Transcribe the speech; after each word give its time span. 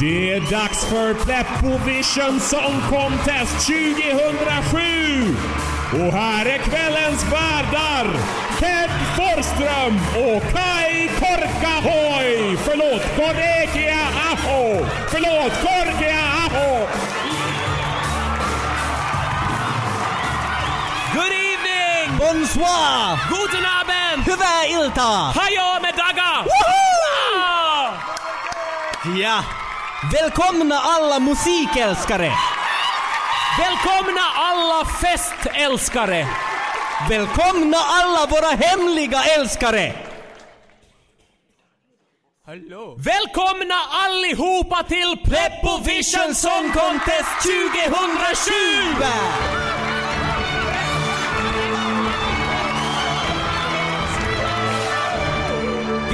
Det 0.00 0.32
är 0.32 0.40
dags 0.50 0.84
för 0.84 1.14
Pleppovision 1.14 2.40
Song 2.40 2.80
Contest 2.90 3.66
2007! 3.66 5.63
Och 5.94 6.12
här 6.12 6.46
är 6.46 6.58
kvällens 6.58 7.24
värdar 7.24 8.06
Ted 8.58 8.90
Forsström 9.16 10.00
och 10.16 10.42
Kai 10.52 11.08
Korkahoi! 11.18 12.56
Förlåt, 12.56 13.02
Korrekia 13.16 14.00
Aho! 14.32 14.86
Förlåt, 15.08 15.52
Korkia 15.62 16.20
Aho! 16.44 16.86
Good 21.14 21.32
evening! 21.32 22.18
Bonsoir! 22.18 23.18
Guten 23.30 23.66
Abend! 23.80 24.26
Hyvää 24.26 24.66
iltaa! 24.66 25.32
Hajo 25.34 25.80
med 25.82 25.94
daga! 25.96 26.44
Ah! 27.36 27.92
Ja, 29.16 29.44
välkomna 30.12 30.78
alla 30.78 31.18
musikälskare! 31.18 32.32
Välkomna 33.58 34.20
alla 34.36 34.84
festälskare! 34.84 36.26
Välkomna 37.08 37.76
alla 37.76 38.26
våra 38.26 38.48
hemliga 38.48 39.22
älskare! 39.38 39.92
Välkomna 42.96 43.74
allihopa 44.04 44.82
till 44.82 45.16
Pleppovision 45.24 46.34
Song 46.34 46.72
Contest 46.72 47.42
2007! 47.42 49.63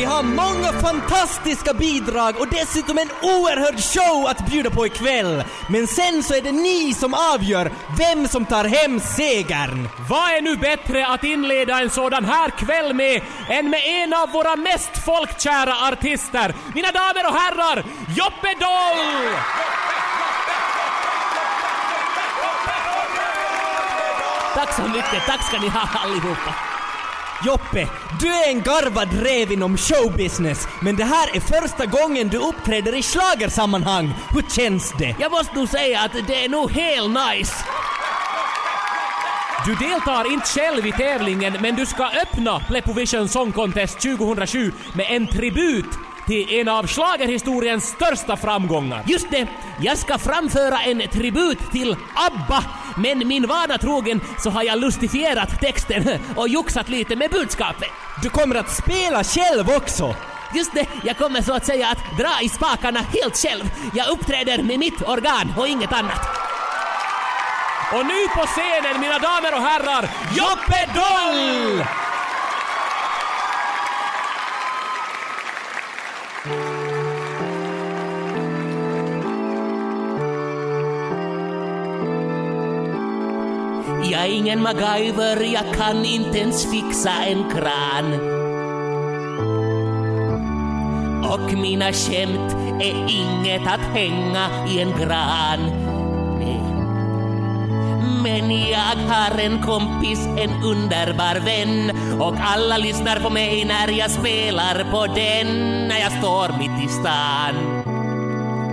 Vi 0.01 0.07
har 0.07 0.23
många 0.23 0.73
fantastiska 0.73 1.75
bidrag 1.75 2.35
och 2.41 2.47
dessutom 2.51 2.99
en 2.99 3.11
oerhörd 3.23 3.81
show 3.81 4.27
att 4.27 4.47
bjuda 4.47 4.71
på 4.71 4.87
ikväll. 4.87 5.45
Men 5.69 5.87
sen 5.87 6.23
så 6.23 6.35
är 6.35 6.43
det 6.43 6.53
ni 6.53 6.95
som 6.95 7.15
avgör 7.15 7.73
vem 7.99 8.29
som 8.29 8.45
tar 8.45 8.65
hem 8.65 9.01
segern. 9.01 9.89
Vad 10.09 10.31
är 10.31 10.43
nu 10.43 10.57
bättre 10.57 11.07
att 11.07 11.25
inleda 11.25 11.81
en 11.81 11.91
sådan 11.91 12.25
här 12.25 12.51
kväll 12.51 12.95
med 12.95 13.23
än 13.49 13.71
med 13.71 13.81
en 13.85 14.15
av 14.15 14.31
våra 14.33 14.57
mest 14.57 15.05
folkkära 15.05 15.89
artister? 15.89 16.55
Mina 16.75 16.93
damer 16.93 17.27
och 17.27 17.35
herrar, 17.35 17.85
Joppe 18.17 18.55
Doll! 18.61 19.35
Tack 24.55 24.75
så 24.75 24.83
mycket, 24.83 25.27
tack 25.27 25.47
ska 25.47 25.61
ni 25.61 25.69
ha 25.69 25.89
allihopa. 25.95 26.70
Joppe, 27.45 27.89
du 28.21 28.29
är 28.29 28.49
en 28.49 28.63
garvad 28.63 29.23
räv 29.23 29.53
inom 29.53 29.77
showbusiness, 29.77 30.69
men 30.83 30.97
det 30.97 31.05
här 31.05 31.37
är 31.37 31.41
första 31.41 31.87
gången 31.87 32.29
du 32.29 32.39
uppträder 32.39 32.99
i 32.99 33.03
schlagersammanhang. 33.03 34.15
Hur 34.31 34.43
känns 34.43 34.95
det? 34.99 35.17
Jag 35.19 35.33
måste 35.33 35.55
nog 35.55 35.69
säga 35.69 36.01
att 36.01 36.13
det 36.27 36.45
är 36.45 36.49
nog 36.49 36.71
helt 36.71 37.11
nice. 37.11 37.55
Du 39.67 39.75
deltar 39.75 40.33
inte 40.33 40.47
själv 40.47 40.87
i 40.87 40.93
tävlingen, 40.93 41.57
men 41.61 41.75
du 41.75 41.87
ska 41.87 42.05
öppna 42.05 42.61
Pleppovision 42.61 43.29
Song 43.29 43.53
Contest 43.53 44.01
2007 44.01 44.73
med 44.95 45.07
en 45.09 45.27
tribut 45.27 45.87
till 46.27 46.53
en 46.53 46.69
av 46.69 46.87
schlagerhistoriens 46.87 47.85
största 47.85 48.37
framgångar. 48.37 49.03
Just 49.07 49.31
det, 49.31 49.47
jag 49.81 49.99
ska 49.99 50.19
framföra 50.19 50.81
en 50.81 51.03
tribut 51.13 51.59
till 51.73 51.97
ABBA, 52.15 52.65
men 52.97 53.29
min 53.29 53.47
vana 53.47 53.79
trogen 53.79 54.21
så 54.39 54.51
har 54.51 54.63
jag 54.63 54.79
lustifierat 54.79 55.61
texten 55.61 56.09
och 56.37 56.49
joxat 56.49 56.89
lite 56.89 57.17
med 57.17 57.31
budskapet. 57.31 57.89
Du 58.23 58.29
kommer 58.29 58.55
att 58.55 58.71
spela 58.71 59.25
själv 59.25 59.71
också. 59.71 60.15
Just 60.55 60.75
det, 60.75 60.87
jag 61.05 61.19
kommer 61.19 61.43
så 61.43 61.53
att 61.53 61.67
säga 61.67 61.89
att 61.89 62.19
dra 62.19 62.43
i 62.43 62.49
spakarna 62.49 63.01
helt 63.01 63.37
själv. 63.37 63.65
Jag 63.95 64.09
uppträder 64.09 64.63
med 64.63 64.79
mitt 64.79 65.03
organ 65.09 65.55
och 65.59 65.69
inget 65.69 65.93
annat. 65.93 66.21
Och 67.93 68.07
nu 68.07 68.29
på 68.35 68.47
scenen, 68.47 69.01
mina 69.01 69.19
damer 69.19 69.55
och 69.55 69.63
herrar, 69.63 70.11
Joppe 70.37 70.89
Doll! 70.95 72.10
Jag 84.21 84.29
är 84.29 84.33
ingen 84.33 84.63
MacGyver, 84.63 85.41
jag 85.41 85.75
kan 85.75 86.05
inte 86.05 86.39
ens 86.39 86.71
fixa 86.71 87.11
en 87.11 87.51
kran. 87.51 88.15
Och 91.33 91.53
mina 91.53 91.93
skämt 91.93 92.57
är 92.81 93.07
inget 93.09 93.67
att 93.67 93.81
hänga 93.81 94.67
i 94.69 94.81
en 94.81 94.91
gran. 94.91 95.61
Nej. 96.39 96.61
Men 98.23 98.51
jag 98.51 99.15
har 99.15 99.41
en 99.41 99.63
kompis, 99.63 100.27
en 100.39 100.63
underbar 100.65 101.41
vän 101.45 101.91
och 102.21 102.35
alla 102.41 102.77
lyssnar 102.79 103.21
på 103.21 103.31
mig 103.31 103.65
när 103.65 103.89
jag 103.99 104.11
spelar 104.11 104.91
på 104.91 105.07
den 105.07 105.47
när 105.89 105.99
jag 106.01 106.13
står 106.13 106.59
mitt 106.59 106.85
i 106.85 106.89
stan. 106.89 107.55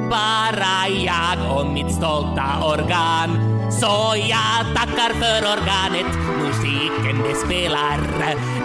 Bara 0.09 0.87
jag 1.05 1.57
och 1.57 1.67
mitt 1.67 1.91
stolta 1.91 2.43
organ 2.63 3.56
så 3.69 4.16
jag 4.16 4.75
tackar 4.75 5.13
för 5.13 5.39
organet, 5.53 6.11
musiken 6.44 7.23
det 7.23 7.35
spelar. 7.35 7.97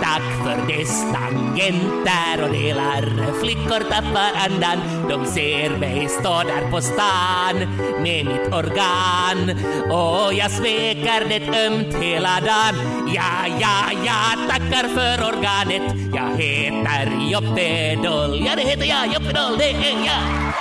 Tack 0.03 0.23
för 0.45 0.73
dess 0.73 1.05
tangenter 1.13 2.43
och 2.43 2.53
delar. 2.53 3.33
Flickor 3.41 3.91
tappar 3.91 4.33
andan, 4.45 5.09
de 5.09 5.27
ser 5.27 5.71
mig 5.71 6.09
stå 6.09 6.43
där 6.43 6.71
på 6.71 6.81
stan 6.81 7.57
med 8.03 8.27
mitt 8.27 8.55
organ. 8.55 9.51
Och 9.91 10.35
jag 10.35 10.51
smekar 10.51 11.29
det 11.29 11.67
ömt 11.67 11.95
hela 11.95 12.41
dagen. 12.41 13.09
Ja, 13.15 13.47
ja, 13.61 13.99
ja, 14.05 14.49
tackar 14.49 14.89
för 14.89 15.29
organet. 15.29 15.83
Jag 16.15 16.37
heter 16.43 17.31
Joppe 17.31 17.97
Doll, 18.03 18.43
ja 18.47 18.53
det 18.57 18.63
heter 18.63 18.87
jag, 18.87 19.07
Joppe 19.07 19.33
Doll, 19.33 19.59
det 19.59 19.71
är 19.71 20.07
jag 20.07 20.53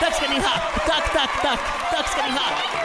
Tack 0.00 0.14
ska 0.14 0.28
ni 0.28 0.38
ha! 0.38 0.76
Tack, 1.16 1.42
tack, 1.42 1.60
tack! 1.90 2.08
Ska 2.08 2.22
ni 2.26 2.30
ha! 2.30 2.76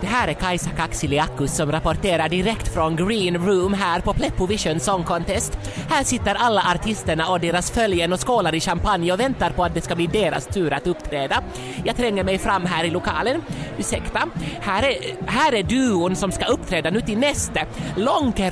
Det 0.00 0.06
här 0.06 0.28
är 0.28 0.32
Kajsa 0.32 0.70
Kaksiliakus 0.70 1.56
som 1.56 1.72
rapporterar 1.72 2.28
direkt 2.28 2.74
från 2.74 2.96
Green 2.96 3.46
Room 3.46 3.74
här 3.74 4.00
på 4.00 4.14
Pleppovision 4.14 4.80
Song 4.80 5.04
Contest. 5.04 5.58
Här 5.94 6.04
sitter 6.04 6.34
alla 6.34 6.60
artisterna 6.74 7.28
och 7.28 7.40
deras 7.40 7.70
följen 7.70 8.12
och 8.12 8.26
skålar 8.26 8.54
i 8.54 8.60
champagne 8.60 9.12
och 9.12 9.20
väntar 9.20 9.50
på 9.50 9.64
att 9.64 9.74
det 9.74 9.80
ska 9.80 9.94
bli 9.94 10.06
deras 10.06 10.46
tur 10.46 10.72
att 10.72 10.86
uppträda. 10.86 11.42
Jag 11.84 11.96
tränger 11.96 12.24
mig 12.24 12.38
fram 12.38 12.66
här 12.66 12.84
i 12.84 12.90
lokalen. 12.90 13.42
Ursäkta. 13.78 14.28
Här 14.60 14.82
är, 14.82 14.94
här 15.26 15.54
är 15.54 15.62
duon 15.62 16.16
som 16.16 16.32
ska 16.32 16.44
uppträda 16.44 16.90
nu 16.90 17.00
till 17.00 17.18
nästa. 17.18 17.60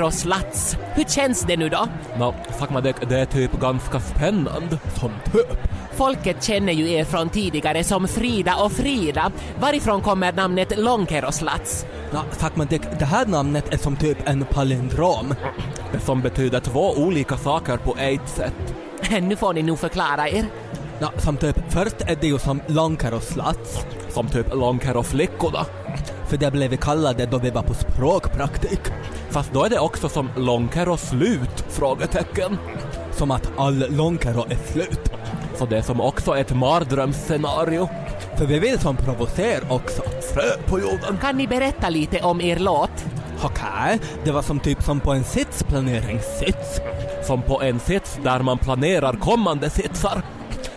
och 0.03 0.15
Slats. 0.15 0.77
Hur 0.94 1.05
känns 1.05 1.43
det 1.43 1.56
nu 1.56 1.69
då? 1.69 1.87
Nå, 2.19 2.35
faktiskt 2.59 2.83
det, 2.83 3.09
det 3.09 3.21
är 3.21 3.27
typ 3.27 3.61
ganska 3.61 4.00
spännande. 4.00 4.79
Som 4.95 5.11
typ. 5.33 5.72
Folket 6.02 6.44
känner 6.44 6.72
ju 6.72 6.93
er 6.93 7.04
från 7.04 7.28
tidigare 7.28 7.84
som 7.84 8.08
Frida 8.08 8.56
och 8.56 8.72
Frida. 8.72 9.32
Varifrån 9.60 10.00
kommer 10.00 10.32
namnet 10.32 10.78
Lonkeroslats? 10.78 11.87
Ja, 12.12 12.22
faktiskt 12.31 12.70
det, 12.70 12.99
det 12.99 13.04
här 13.04 13.26
namnet 13.26 13.75
är 13.75 13.78
som 13.78 13.96
typ 13.96 14.28
en 14.28 14.44
palindrom. 14.44 15.34
Som 16.04 16.20
betyder 16.20 16.60
två 16.60 16.93
olika 16.93 17.37
saker 17.37 17.76
på 17.76 17.96
ett 17.99 18.28
sätt. 18.28 18.75
Nu 19.22 19.37
får 19.37 19.54
ni 19.54 19.62
nog 19.62 19.78
förklara 19.78 20.28
er. 20.28 20.44
Ja, 20.99 21.12
som 21.16 21.37
typ, 21.37 21.56
först 21.69 22.00
är 22.00 22.16
det 22.20 22.26
ju 22.26 22.38
som 22.38 22.60
Lonkeroslats. 22.66 23.78
Som 24.08 24.28
typ 24.28 24.54
Lonkero-flickorna. 24.54 25.66
För 26.28 26.37
det 26.37 26.50
blev 26.50 26.70
vi 26.70 26.76
kallade 26.76 27.26
då 27.26 27.38
vi 27.38 27.50
var 27.50 27.62
på 27.62 27.75
språkpraktik. 27.75 28.81
Fast 29.31 29.52
då 29.52 29.64
är 29.64 29.70
det 29.70 29.78
också 29.78 30.08
som 30.08 30.28
Lonkero 30.37 30.96
slut? 30.96 31.64
Frågetecken. 31.69 32.58
Som 33.12 33.31
att 33.31 33.50
all 33.56 33.96
Lonkero 33.96 34.44
är 34.50 34.72
slut. 34.72 35.12
Så 35.62 35.67
det 35.67 35.79
är 35.79 35.82
som 35.82 36.00
också 36.00 36.37
ett 36.37 36.55
mardrömsscenario. 36.55 37.88
För 38.37 38.47
vi 38.47 38.59
vill 38.59 38.79
som 38.79 38.97
provocera 38.97 39.75
också. 39.75 40.03
frö 40.03 40.62
på 40.67 40.81
jorden. 40.81 41.19
Kan 41.20 41.37
ni 41.37 41.47
berätta 41.47 41.88
lite 41.88 42.20
om 42.20 42.41
er 42.41 42.59
låt? 42.59 43.05
Okej, 43.43 44.00
det 44.25 44.31
var 44.31 44.43
som 44.43 44.61
typ 44.61 44.82
som 44.82 45.00
på 45.00 45.12
en 45.12 45.25
sitsplaneringsssits. 45.25 46.81
Som 47.26 47.43
på 47.43 47.62
en 47.62 47.81
sits 47.81 48.19
där 48.25 48.41
man 48.41 48.59
planerar 48.59 49.12
kommande 49.12 49.70
sitsar. 49.70 50.23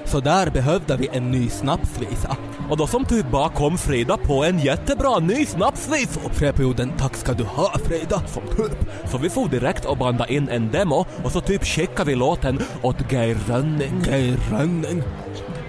Så 0.06 0.20
där 0.20 0.50
behövde 0.50 0.98
vi 0.98 1.10
en 1.14 1.32
ny 1.32 1.50
snapsvisa. 1.50 2.38
Och 2.70 2.78
då 2.78 2.88
som 2.88 3.06
typ 3.06 3.32
bara 3.32 3.50
kom 3.50 3.78
Frida 3.78 4.18
på 4.18 4.44
en 4.44 4.60
jättebra 4.60 5.20
ny 5.20 5.46
snapsvis. 5.46 6.20
Och 6.24 6.32
Fröperioden, 6.32 6.92
tack 6.98 7.16
ska 7.16 7.34
du 7.34 7.44
ha 7.44 7.78
Frida. 7.86 8.22
Som 8.28 8.44
typ. 8.44 8.90
Så 9.12 9.18
vi 9.18 9.30
får 9.30 9.48
direkt 9.48 9.86
och 9.86 9.98
banda 9.98 10.28
in 10.28 10.50
en 10.50 10.72
demo 10.72 11.06
och 11.24 11.32
så 11.32 11.42
typ 11.42 11.66
skickade 11.66 12.10
vi 12.10 12.16
låten 12.16 12.60
åt 12.82 13.12
Geir 13.12 13.38
Rönning. 13.48 14.04
Geir 14.06 14.38
Rönning. 14.52 15.04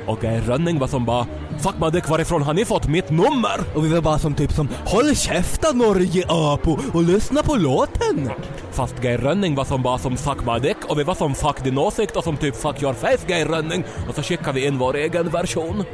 Och 0.06 0.24
Geir 0.24 0.40
Rönning 0.40 0.78
var 0.78 0.86
som 0.86 1.04
bara 1.04 1.26
Fuck 1.58 1.74
man 1.78 1.92
det 1.92 2.08
varifrån 2.08 2.42
har 2.42 2.54
ni 2.54 2.64
fått 2.64 2.88
mitt 2.88 3.10
nummer? 3.10 3.60
Och 3.74 3.84
vi 3.84 3.88
var 3.88 4.00
bara 4.00 4.18
som 4.18 4.34
typ 4.34 4.52
som 4.52 4.68
Håll 4.84 5.16
käften 5.16 5.78
Norge 5.78 6.24
Apo 6.28 6.78
och 6.92 7.02
lyssna 7.02 7.42
på 7.42 7.56
låten. 7.56 8.30
Fast 8.72 9.04
Geir 9.04 9.18
Rönning 9.18 9.54
var 9.54 9.64
som 9.64 9.82
bara 9.82 9.98
som 9.98 10.16
Fuck 10.16 10.38
my 10.46 10.58
dick 10.58 10.76
och 10.88 10.98
vi 10.98 11.02
var 11.02 11.14
som 11.14 11.34
Fuck 11.34 11.64
din 11.64 11.78
åsikt 11.78 12.16
och 12.16 12.24
som 12.24 12.36
typ 12.36 12.56
Fuck 12.56 12.82
your 12.82 12.94
face 12.94 13.18
Geir 13.28 13.46
Rönning 13.46 13.84
och 14.08 14.14
så 14.14 14.22
skickade 14.22 14.52
vi 14.52 14.66
in 14.66 14.78
vår 14.78 14.96
egen 14.96 15.28
version. 15.28 15.84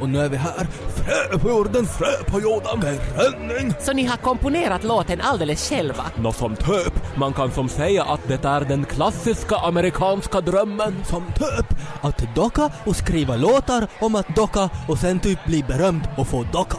Och 0.00 0.08
nu 0.08 0.18
är 0.18 0.28
vi 0.28 0.36
här. 0.36 0.66
Frö 0.96 1.38
på 1.38 1.48
jorden, 1.48 1.86
frö 1.86 2.24
på 2.26 2.40
jorden. 2.40 2.80
Geir 2.82 3.00
Rönning. 3.16 3.74
Så 3.80 3.92
ni 3.92 4.04
har 4.04 4.16
komponerat 4.16 4.84
låten 4.84 5.20
alldeles 5.20 5.68
själva? 5.70 6.04
Nå 6.16 6.32
som 6.32 6.56
typ, 6.56 7.00
man 7.16 7.32
kan 7.32 7.50
som 7.50 7.68
säga 7.68 8.04
att 8.04 8.28
det 8.28 8.44
är 8.44 8.60
den 8.60 8.84
klassiska 8.84 9.56
amerikanska 9.56 10.40
drömmen. 10.40 11.04
Som 11.04 11.26
typ 11.26 11.78
att 12.00 12.34
docka 12.34 12.70
och 12.84 12.96
skriva 12.96 13.36
låtar 13.36 13.86
om 14.00 14.14
att 14.14 14.36
docka 14.36 14.70
och 14.88 14.98
sen 14.98 15.20
typ 15.20 15.44
bli 15.44 15.62
berömd 15.62 16.08
och 16.16 16.28
få 16.28 16.42
docka. 16.52 16.78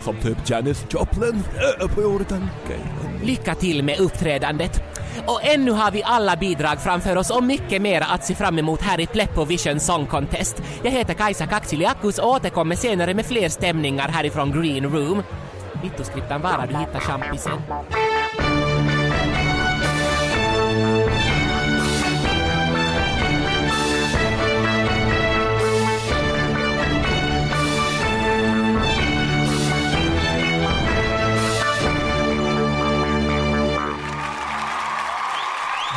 Som 0.00 0.16
typ 0.16 0.50
Janis 0.50 0.86
Joplin. 0.90 1.42
På 1.94 2.02
jorden. 2.02 2.48
Lycka 3.22 3.54
till 3.54 3.84
med 3.84 4.00
uppträdandet. 4.00 4.82
Och 5.26 5.44
ännu 5.44 5.70
har 5.70 5.90
vi 5.90 6.02
alla 6.04 6.36
bidrag 6.36 6.80
framför 6.80 7.16
oss 7.16 7.30
och 7.30 7.42
mycket 7.42 7.82
mer 7.82 8.00
att 8.00 8.24
se 8.24 8.34
fram 8.34 8.58
emot 8.58 8.82
här 8.82 9.00
i 9.00 9.06
Pleppo 9.06 9.44
Vision 9.44 9.80
Song 9.80 10.06
Contest. 10.06 10.62
Jag 10.82 10.90
heter 10.90 11.14
Kajsa 11.14 11.46
Kaksiliakus 11.46 12.18
och 12.18 12.28
återkommer 12.28 12.76
senare 12.76 13.14
med 13.14 13.26
fler 13.26 13.48
stämningar 13.48 14.08
härifrån 14.08 14.52
Green 14.52 14.84
Room. 14.84 15.22
Vittoskriptan 15.82 16.40
bara 16.40 16.66
du 16.66 16.76
hittar 16.76 17.00
champisen. 17.00 17.52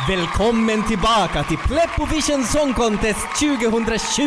Välkommen 0.08 0.86
tillbaka 0.86 1.44
till 1.44 1.58
Pleppo 1.58 2.06
Vision 2.06 2.44
Song 2.44 2.72
Contest 2.74 3.26
2020! 3.40 4.22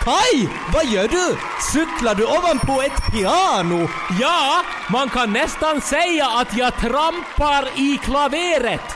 Kai, 0.00 0.48
vad 0.74 0.86
gör 0.86 1.08
du? 1.08 1.36
Cyklar 1.72 2.14
du 2.14 2.24
ovanpå 2.24 2.82
ett 2.82 3.12
piano? 3.12 3.88
Ja, 4.20 4.62
man 4.90 5.08
kan 5.08 5.32
nästan 5.32 5.80
säga 5.80 6.26
att 6.26 6.56
jag 6.56 6.76
trampar 6.76 7.68
i 7.80 7.98
klaveret. 8.02 8.80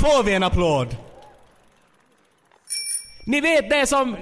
Får 0.00 0.22
vi 0.22 0.34
en 0.34 0.42
applåd? 0.42 0.96
Ni 3.26 3.40
vet 3.40 3.70
det 3.70 3.86
som 3.86 4.16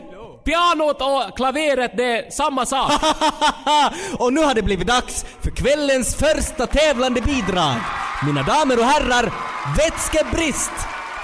pianot 0.49 1.03
och 1.03 1.37
klaveret, 1.37 1.93
det 1.97 2.05
är 2.05 2.31
samma 2.31 2.67
sak. 2.67 2.93
och 4.19 4.33
nu 4.33 4.41
har 4.41 4.55
det 4.55 4.63
blivit 4.63 4.87
dags 4.87 5.25
för 5.41 5.51
kvällens 5.51 6.17
första 6.17 6.67
tävlande 6.67 7.21
bidrag. 7.21 7.75
Mina 8.27 8.43
damer 8.43 8.79
och 8.79 8.85
herrar, 8.85 9.33
vätskebrist 9.77 10.73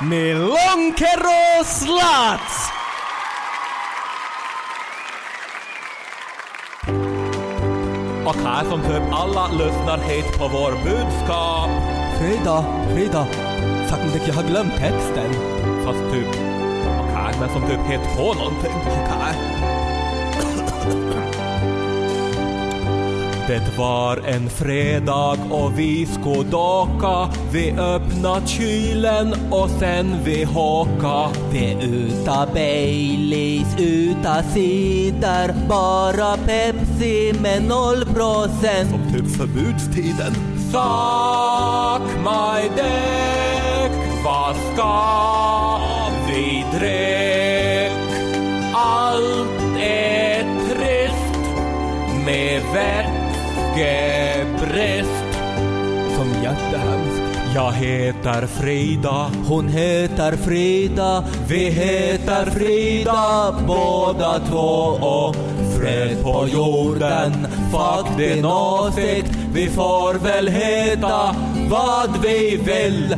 med 0.03 0.37
Lonkero 0.37 1.65
Slats! 1.65 2.71
Och 8.27 8.35
här 8.35 8.65
som 8.71 8.83
typ 8.83 9.03
alla 9.13 9.49
lyssnar 9.49 9.99
hit 9.99 10.39
på 10.39 10.49
vår 10.49 10.73
budskap. 10.73 11.71
Frida, 12.19 12.65
Frida, 12.95 13.27
faktiskt 13.91 14.29
jag 14.29 14.35
har 14.35 14.43
glömt 14.43 14.77
texten. 14.77 15.33
Fast 15.85 16.13
typ, 16.13 16.54
okej, 17.25 17.41
men 17.41 17.49
som 17.49 17.63
typ 17.63 17.81
hit 17.91 18.17
på 18.17 18.35
någonting. 18.35 18.73
Okej. 18.87 19.35
Det 23.49 23.79
var 23.79 24.17
en 24.17 24.51
fredag 24.51 25.37
och 25.51 25.79
vi 25.79 26.07
skulle 26.07 26.51
docka. 26.51 27.29
Vi 27.53 27.71
öppna 27.71 28.47
kylen 28.47 29.35
och 29.51 29.71
sen 29.71 30.17
vi 30.25 30.45
hocka. 30.45 31.31
Vi 31.53 31.77
uta 31.83 32.47
Baileys, 32.55 33.77
uta 33.79 34.43
cider, 34.43 35.55
bara 35.69 36.37
Pepsi 36.37 37.35
med 37.41 37.63
noll 37.65 38.05
procent. 38.05 38.91
Som 38.91 39.13
typ 39.13 39.37
förbudstiden. 39.37 40.35
Suck 40.71 42.09
my 42.25 42.69
dick, 42.77 44.25
vad 44.25 44.57
ska 44.57 45.45
vi 46.35 46.65
dräck. 46.79 47.93
Allt 48.75 49.79
är 49.79 50.45
trist 50.69 51.39
med 52.25 52.63
vätskebrist. 53.75 53.91
Som 56.17 56.29
jättehemskt. 56.43 57.21
Jag 57.55 57.73
heter 57.73 58.47
Frida, 58.47 59.31
Hon 59.49 59.69
heter 59.69 60.37
Frida, 60.37 61.25
vi 61.49 61.71
heter 61.71 62.51
Frida 62.51 63.55
båda 63.67 64.39
två 64.39 64.99
och 65.07 65.37
fred 65.79 66.23
på 66.23 66.47
jorden. 66.53 67.47
Fuck 67.71 68.17
din 68.19 68.45
åsikt, 68.45 69.31
vi 69.53 69.69
får 69.69 70.15
väl 70.15 70.49
heta 70.49 71.37
vad 71.71 72.23
vi 72.23 72.57
vill. 72.57 73.17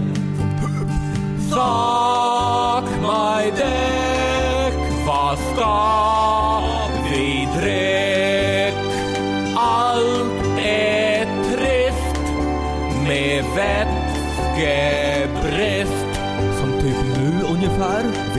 Så 1.50 2.65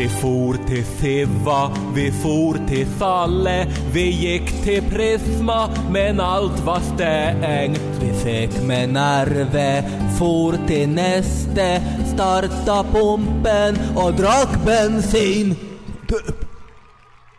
Vi 0.08 0.14
for 0.14 0.68
till 0.68 0.86
Siva, 0.86 1.72
vi 1.96 2.12
for 2.12 2.68
till 2.68 2.88
Salle, 3.00 3.68
vi 3.94 4.10
gick 4.10 4.64
till 4.64 4.84
Prisma 4.84 5.70
men 5.92 6.20
allt 6.20 6.60
var 6.60 6.80
stängt. 6.80 7.82
Vi 8.02 8.14
fick 8.14 8.64
med 8.64 8.90
nerve, 8.90 9.84
for 10.20 10.68
till 10.68 10.90
Neste, 10.90 11.82
starta 12.14 12.84
pumpen 12.84 13.78
och 13.96 14.14
drack 14.14 14.66
bensin. 14.66 15.56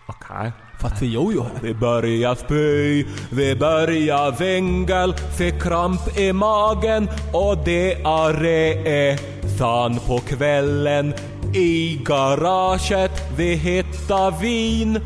Okej. 0.07 0.53
Fast 0.81 1.03
vi 1.03 1.07
jojo 1.07 1.43
här. 1.43 1.61
Vi 1.63 1.75
börjar 1.75 2.35
spy, 2.35 3.05
vi 3.31 3.57
börjar 3.57 4.39
vingel, 4.39 5.15
fick 5.39 5.63
kramp 5.63 6.19
i 6.19 6.33
magen 6.33 7.09
och 7.33 7.59
diarré. 7.65 9.17
Sen 9.59 9.99
på 10.07 10.19
kvällen 10.19 11.15
i 11.55 12.01
garaget 12.05 13.11
vi 13.37 13.55
hittar 13.55 14.41
vin 14.41 15.01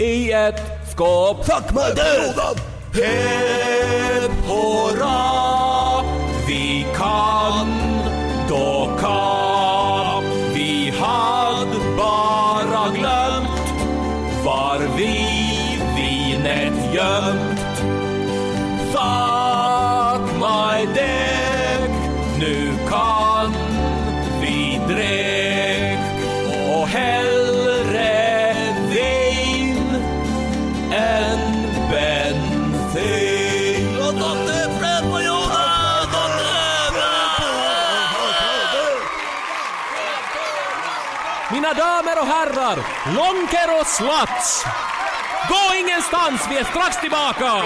i 0.00 0.32
ett 0.32 0.62
skåp. 0.92 1.44
Fuck 1.46 1.74
my 1.74 1.94
död! 1.94 2.60
Hipp 2.94 4.32
hurra, 4.46 6.04
vi 6.46 6.86
kan 6.96 7.68
docka. 8.48 9.18
Vi 9.32 9.37
Mina 41.68 41.80
damer 41.80 42.20
och 42.20 42.26
herrar, 42.26 42.76
Lonker 43.14 43.80
och 43.80 43.86
Slats! 43.86 44.64
Gå 45.48 45.76
ingenstans, 45.76 46.46
vi 46.50 46.56
är 46.56 46.64
strax 46.64 47.00
tillbaka! 47.00 47.62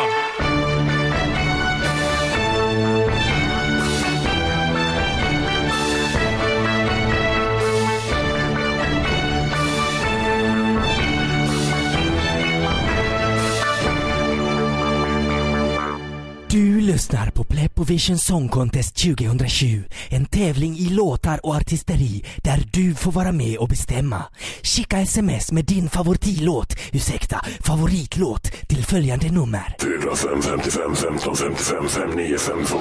Lyssnar 16.92 17.30
på 17.30 17.44
Pleppovision 17.44 18.18
Song 18.18 18.48
Contest 18.48 18.96
2020. 18.96 19.82
En 20.08 20.26
tävling 20.26 20.76
i 20.76 20.88
låtar 20.88 21.46
och 21.46 21.54
artisteri 21.54 22.24
där 22.36 22.68
du 22.72 22.94
får 22.94 23.12
vara 23.12 23.32
med 23.32 23.56
och 23.56 23.68
bestämma. 23.68 24.24
Skicka 24.62 24.98
sms 24.98 25.52
med 25.52 25.64
din 25.64 25.88
favoritlåt, 25.88 26.76
ursäkta, 26.92 27.44
favoritlåt 27.60 28.52
till 28.68 28.84
följande 28.84 29.30
nummer. 29.30 29.76
4, 29.80 30.16
5, 30.16 30.42
55, 30.42 30.96
15, 30.96 31.36
55, 31.36 31.88
59, 31.88 32.38
54. 32.38 32.80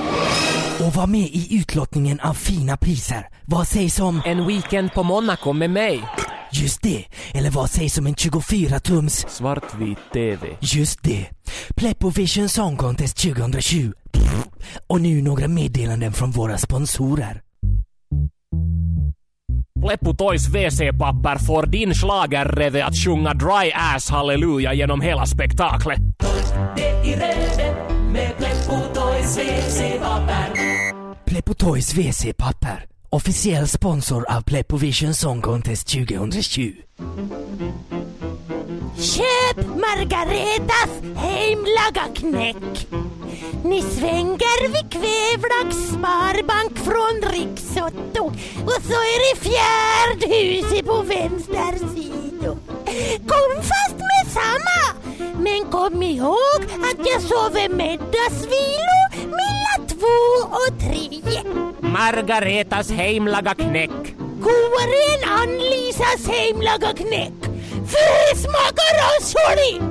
Och 0.88 0.94
var 0.94 1.08
med 1.08 1.30
i 1.34 1.58
utlottningen 1.60 2.20
av 2.20 2.34
fina 2.34 2.78
priser. 2.78 3.28
Vad 3.46 3.68
sägs 3.68 4.00
om 4.00 4.22
En 4.26 4.48
weekend 4.48 4.94
på 4.94 5.04
Monaco 5.04 5.54
med 5.54 5.70
mig. 5.70 6.04
Just 6.54 6.82
det? 6.82 7.06
Eller 7.34 7.50
vad 7.50 7.70
sägs 7.70 7.98
om 7.98 8.08
en 8.08 8.16
24-tums 8.16 9.26
Svartvit 9.30 9.98
TV. 10.14 10.48
Just 10.60 11.04
det. 11.04 11.28
Pleppovision 11.76 12.50
Song 12.50 12.78
Contest 12.78 13.18
2020. 13.18 13.92
Och 14.88 15.02
nu 15.02 15.22
några 15.22 15.48
meddelanden 15.48 16.14
från 16.14 16.32
våra 16.32 16.58
sponsorer. 16.58 17.42
Pleppo 19.82 20.14
Toys 20.14 20.48
WC-papper 20.48 21.38
får 21.38 21.66
din 21.66 21.94
schlagerreve 21.94 22.86
att 22.86 22.96
sjunga 22.96 23.34
Dry 23.34 23.72
Ass 23.74 24.10
Halleluja 24.10 24.74
genom 24.74 25.02
hela 25.02 25.26
spektaklet. 25.26 26.00
Pleppo 31.26 31.54
Toys 31.54 31.96
WC-papper. 31.96 32.86
Officiell 33.14 33.68
sponsor 33.68 34.26
av 34.30 34.42
Pleppovision 34.42 35.14
Song 35.14 35.42
Contest 35.42 35.88
2020. 35.88 36.74
Köp 39.00 39.58
Margaretas 39.68 40.92
hemlaga 41.16 42.08
knäck. 42.16 42.88
Ni 43.64 43.82
svänger 43.82 44.68
vid 44.68 44.92
Kvävlax 44.92 45.76
Sparbank 45.90 46.78
från 46.78 47.32
Riksotto 47.32 48.26
och 48.66 48.82
så 48.84 48.98
är 49.14 49.20
det 49.26 49.40
fjärdhuset 49.42 50.86
på 50.86 51.02
vänster 51.02 51.96
sida. 51.96 52.58
Kom 53.28 53.64
fast 53.64 53.98
med 53.98 54.34
samma! 54.34 54.82
Men 55.40 55.72
kom 55.72 56.04
ihåg 56.04 56.62
att 56.62 57.08
jag 57.08 57.22
sover 57.22 57.70
middagsvilo 57.70 59.01
två 60.02 60.48
och 60.60 60.80
tre. 60.80 61.22
Margaretas 61.80 62.92
heimlaga 62.92 63.54
knäck. 63.54 63.98
Godare 64.40 65.00
än 65.14 65.24
Ann-Lisas 65.40 66.28
hemlaga 66.28 66.94
knäck. 66.94 67.34
För 67.92 68.08
det 68.16 68.38
smakar 68.40 68.92
rashålig! 69.04 69.82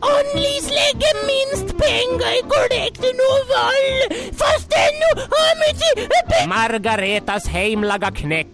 Ann-Lis 0.00 0.70
lägger 0.80 1.14
minst 1.32 1.68
pengar 1.78 2.32
i 2.38 2.42
kollekten 2.54 3.16
och 3.30 3.42
vall 3.52 4.18
fast 4.32 4.72
ännu 4.86 5.22
har 5.30 5.52
mycket. 5.68 6.48
Margaretas 6.48 7.48
heimlaga 7.48 8.10
knäck. 8.10 8.46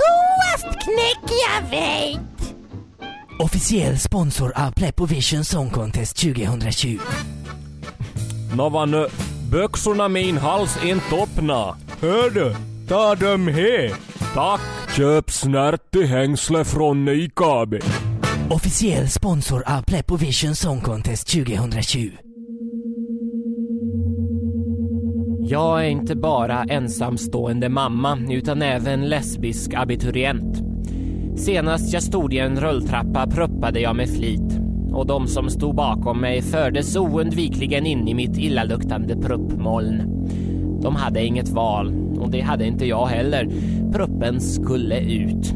Godast 0.00 0.78
knäck 0.84 1.38
jag 1.46 1.70
vet! 1.70 2.20
Officiell 3.38 3.98
sponsor 3.98 4.52
av 4.56 4.72
Pleppovision 4.72 5.44
Song 5.44 5.70
Contest 5.70 6.16
2020. 6.16 6.98
Nå 8.56 8.68
var 8.68 8.86
nu 8.86 9.08
byxorna 9.54 10.08
min 10.08 10.36
hals 10.36 10.84
inte 10.84 11.22
öppna. 11.22 11.76
Hör 12.00 12.30
du? 12.30 12.54
Ta 12.88 13.14
dem 13.14 13.48
här. 13.48 13.92
Tack. 14.34 14.60
Köp 14.96 15.30
snärtig 15.30 16.02
hängsle 16.02 16.64
från 16.64 17.04
Nykabi. 17.04 17.80
Officiell 18.50 19.08
sponsor 19.08 19.62
av 19.66 19.82
Pleppovision 19.82 20.54
Song 20.54 20.80
Contest 20.80 21.28
2020. 21.28 22.10
Jag 25.40 25.84
är 25.84 25.88
inte 25.88 26.16
bara 26.16 26.64
ensamstående 26.64 27.68
mamma 27.68 28.18
utan 28.30 28.62
även 28.62 29.08
lesbisk 29.08 29.74
abiturient. 29.74 30.58
Senast 31.38 31.92
jag 31.92 32.02
stod 32.02 32.34
i 32.34 32.38
en 32.38 32.60
rulltrappa 32.60 33.26
pruppade 33.26 33.80
jag 33.80 33.96
med 33.96 34.08
flit 34.08 34.53
och 34.94 35.06
de 35.06 35.26
som 35.26 35.50
stod 35.50 35.74
bakom 35.74 36.20
mig 36.20 36.42
fördes 36.42 36.96
oundvikligen 36.96 37.86
in 37.86 38.08
i 38.08 38.14
mitt 38.14 38.38
illaluktande 38.38 39.16
pruppmoln. 39.16 40.02
De 40.82 40.96
hade 40.96 41.24
inget 41.24 41.48
val 41.48 41.94
och 42.18 42.30
det 42.30 42.40
hade 42.40 42.66
inte 42.66 42.86
jag 42.86 43.06
heller. 43.06 43.48
Pruppen 43.92 44.40
skulle 44.40 45.00
ut. 45.00 45.54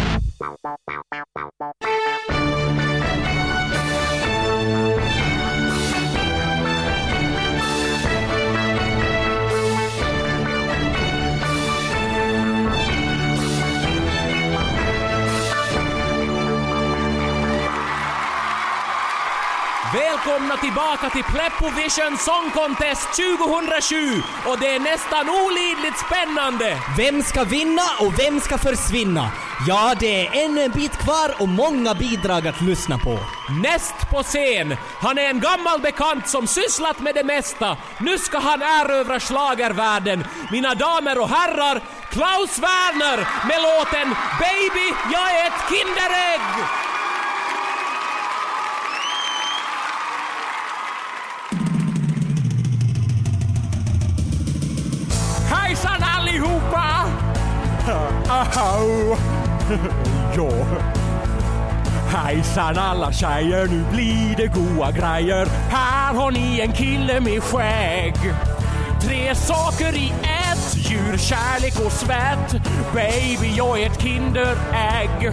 Välkomna 20.37 20.57
tillbaka 20.57 21.11
till 21.11 21.25
Pleppovision 21.25 22.19
Song 22.19 22.51
Contest 22.51 23.09
2007 23.39 24.23
och 24.47 24.59
det 24.61 24.75
är 24.75 24.81
nästan 24.81 25.29
olidligt 25.29 25.99
spännande. 25.99 26.79
Vem 26.97 27.23
ska 27.23 27.45
vinna 27.45 27.83
och 28.01 28.19
vem 28.19 28.41
ska 28.41 28.59
försvinna? 28.59 29.31
Ja, 29.69 29.95
det 30.01 30.27
är 30.27 30.45
ännu 30.45 30.63
en 30.63 30.71
bit 30.71 30.97
kvar 30.99 31.35
och 31.39 31.49
många 31.49 31.95
bidrag 31.95 32.49
att 32.49 32.61
lyssna 32.61 32.99
på. 32.99 33.19
Näst 33.63 33.95
på 34.11 34.23
scen, 34.23 34.77
han 35.01 35.19
är 35.19 35.31
en 35.31 35.41
gammal 35.41 35.81
bekant 35.81 36.29
som 36.29 36.47
sysslat 36.47 37.01
med 37.01 37.15
det 37.15 37.25
mesta. 37.25 37.77
Nu 37.99 38.19
ska 38.19 38.39
han 38.39 38.63
erövra 38.63 39.21
schlagervärlden. 39.21 40.25
Mina 40.53 40.75
damer 40.75 41.19
och 41.19 41.29
herrar, 41.29 41.81
Klaus 42.11 42.59
Werner 42.59 43.19
med 43.49 43.59
låten 43.63 44.15
Baby, 44.41 44.89
jag 45.13 45.31
är 45.31 45.47
ett 45.47 45.71
Kinderägg! 45.71 46.86
Au. 57.89 59.17
ja. 60.37 60.51
Hejsan 62.09 62.79
alla 62.79 63.13
tjejer, 63.13 63.67
nu 63.67 63.85
blir 63.93 64.37
det 64.37 64.47
goa 64.47 64.91
grejer. 64.91 65.47
Här 65.71 66.15
har 66.15 66.31
ni 66.31 66.61
en 66.61 66.73
kille 66.73 67.21
med 67.21 67.43
skägg. 67.43 68.17
Tre 69.01 69.35
saker 69.35 69.97
i 69.97 70.13
ett, 70.23 70.77
djur, 70.77 71.17
kärlek 71.17 71.87
och 71.87 71.93
svett. 71.93 72.63
Baby, 72.95 73.55
jag 73.57 73.81
är 73.81 73.87
ett 73.87 74.03
Kinderägg. 74.03 75.33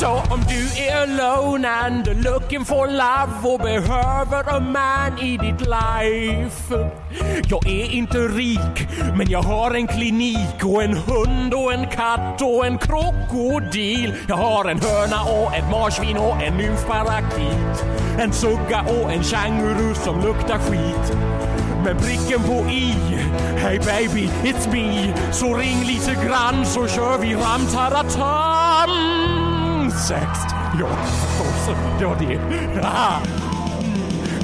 Så 0.00 0.22
om 0.30 0.40
du 0.48 0.82
är 0.82 1.02
alone 1.02 1.68
and 1.68 2.24
looking 2.24 2.64
for 2.64 2.86
love 2.86 3.52
och 3.54 3.60
behöver 3.60 4.56
a 4.56 4.60
man 4.60 5.18
i 5.18 5.36
ditt 5.36 5.60
life. 5.60 6.90
Jag 7.44 7.66
är 7.66 7.90
inte 7.90 8.18
rik, 8.18 8.88
men 9.16 9.30
jag 9.30 9.42
har 9.42 9.74
en 9.74 9.86
klinik 9.86 10.64
och 10.64 10.82
en 10.82 10.96
hund 10.96 11.54
och 11.54 11.72
en 11.72 11.86
katt 11.86 12.42
och 12.42 12.66
en 12.66 12.78
krokodil. 12.78 14.14
Jag 14.28 14.36
har 14.36 14.64
en 14.64 14.80
höna 14.80 15.22
och 15.22 15.54
ett 15.54 15.70
marsvin 15.70 16.16
och 16.16 16.42
en 16.42 16.56
nymfparakit. 16.56 17.84
En 18.18 18.32
sugga 18.32 18.80
och 18.80 19.12
en 19.12 19.22
känguru 19.22 19.94
som 19.94 20.20
luktar 20.20 20.58
skit. 20.58 21.16
Med 21.84 21.98
pricken 21.98 22.42
på 22.42 22.70
i, 22.70 22.94
hey 23.56 23.78
baby, 23.78 24.28
it's 24.44 24.72
me. 24.72 25.14
Så 25.32 25.54
ring 25.54 25.84
lite 25.84 26.14
grann 26.26 26.66
så 26.66 26.86
kör 26.86 27.18
vi 27.18 27.34
ram-taratam 27.34 29.19
insekt. 29.90 30.54
Ja, 30.80 30.88
förstås. 31.04 31.76
Det 31.98 32.06
var 32.06 32.16
det. 32.16 32.40
Ah. 32.82 33.18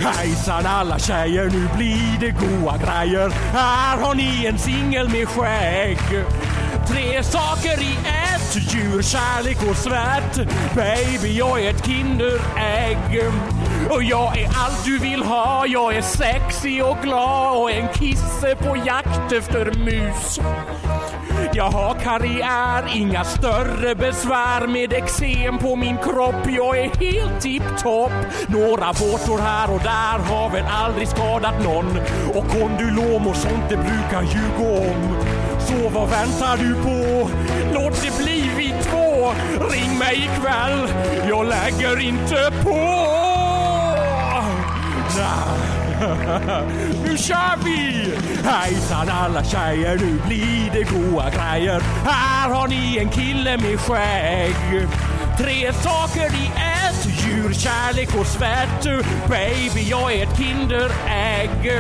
Hejsan 0.01 0.67
alla 0.67 0.99
tjejer, 0.99 1.45
nu 1.45 1.69
blir 1.77 2.17
det 2.21 2.31
goa 2.31 2.77
grejer. 2.77 3.31
Här 3.53 3.97
har 3.97 4.15
ni 4.15 4.47
en 4.47 4.59
singel 4.59 5.09
med 5.09 5.29
skägg. 5.29 5.99
Tre 6.89 7.23
saker 7.23 7.83
i 7.83 7.99
ett, 8.07 8.75
djur, 8.75 9.03
kärlek 9.03 9.59
och 9.71 9.77
svett. 9.77 10.49
Baby, 10.75 11.39
jag 11.39 11.61
är 11.61 11.71
ett 11.71 11.87
Kinderägg. 11.87 13.33
Och 13.91 14.03
jag 14.03 14.39
är 14.39 14.47
allt 14.47 14.85
du 14.85 14.99
vill 14.99 15.23
ha, 15.23 15.67
jag 15.67 15.97
är 15.97 16.03
sexig 16.03 16.85
och 16.85 16.97
glad 17.03 17.63
och 17.63 17.71
en 17.71 17.89
kisse 17.95 18.57
på 18.57 18.77
jakt 18.87 19.33
efter 19.33 19.73
mus. 19.85 20.41
Jag 21.57 21.67
jag 21.67 21.73
har 21.73 21.95
karriär, 21.95 22.85
inga 22.95 23.25
större 23.25 23.95
besvär 23.95 24.67
med 24.67 24.93
eksem 24.93 25.59
på 25.59 25.77
min 25.77 25.99
kropp. 25.99 26.51
Jag 26.57 26.79
är 26.79 26.89
helt 26.89 27.41
tipptopp. 27.43 28.13
Några 28.47 28.93
vårtor 28.93 29.39
här 29.39 29.75
och 29.75 29.81
där 29.81 30.19
har 30.19 30.51
väl 30.51 30.65
aldrig 30.71 31.09
skadat 31.09 31.65
någon. 31.65 31.99
Och 32.35 32.49
kondylom 32.49 33.27
och 33.27 33.37
sånt 33.37 33.69
det 33.69 33.77
brukar 33.77 34.23
ju 34.23 34.43
gå 34.59 34.79
om. 34.79 35.17
Så 35.59 35.89
vad 35.89 36.11
väntar 36.11 36.57
du 36.57 36.75
på? 36.75 37.31
Låt 37.75 38.03
det 38.03 38.25
bli 38.25 38.51
vi 38.57 38.75
två. 38.83 39.33
Ring 39.71 39.99
mig 39.99 40.17
ikväll, 40.17 40.89
jag 41.29 41.47
lägger 41.47 42.01
inte 42.01 42.53
på. 42.65 42.77
Nah. 45.19 45.76
Nu 47.05 47.17
kör 47.17 47.65
vi! 47.65 48.15
Hejsan 48.45 49.09
alla 49.09 49.45
tjejer, 49.45 49.99
nu 49.99 50.21
blir 50.27 50.71
det 50.73 50.83
goa 50.83 51.31
grejer. 51.31 51.81
Här 52.05 52.51
har 52.51 52.69
ni 52.69 52.99
en 52.99 53.09
kille 53.09 53.57
med 53.57 53.81
skägg. 53.81 54.89
Tre 55.39 55.73
saker 55.73 56.35
i 56.35 56.51
ett, 56.57 57.07
djur, 57.07 57.53
kärlek 57.53 58.15
och 58.21 58.27
svett. 58.27 58.85
Baby, 59.29 59.91
jag 59.91 60.13
är 60.13 60.23
ett 60.23 60.39
Kinderägg. 60.39 61.73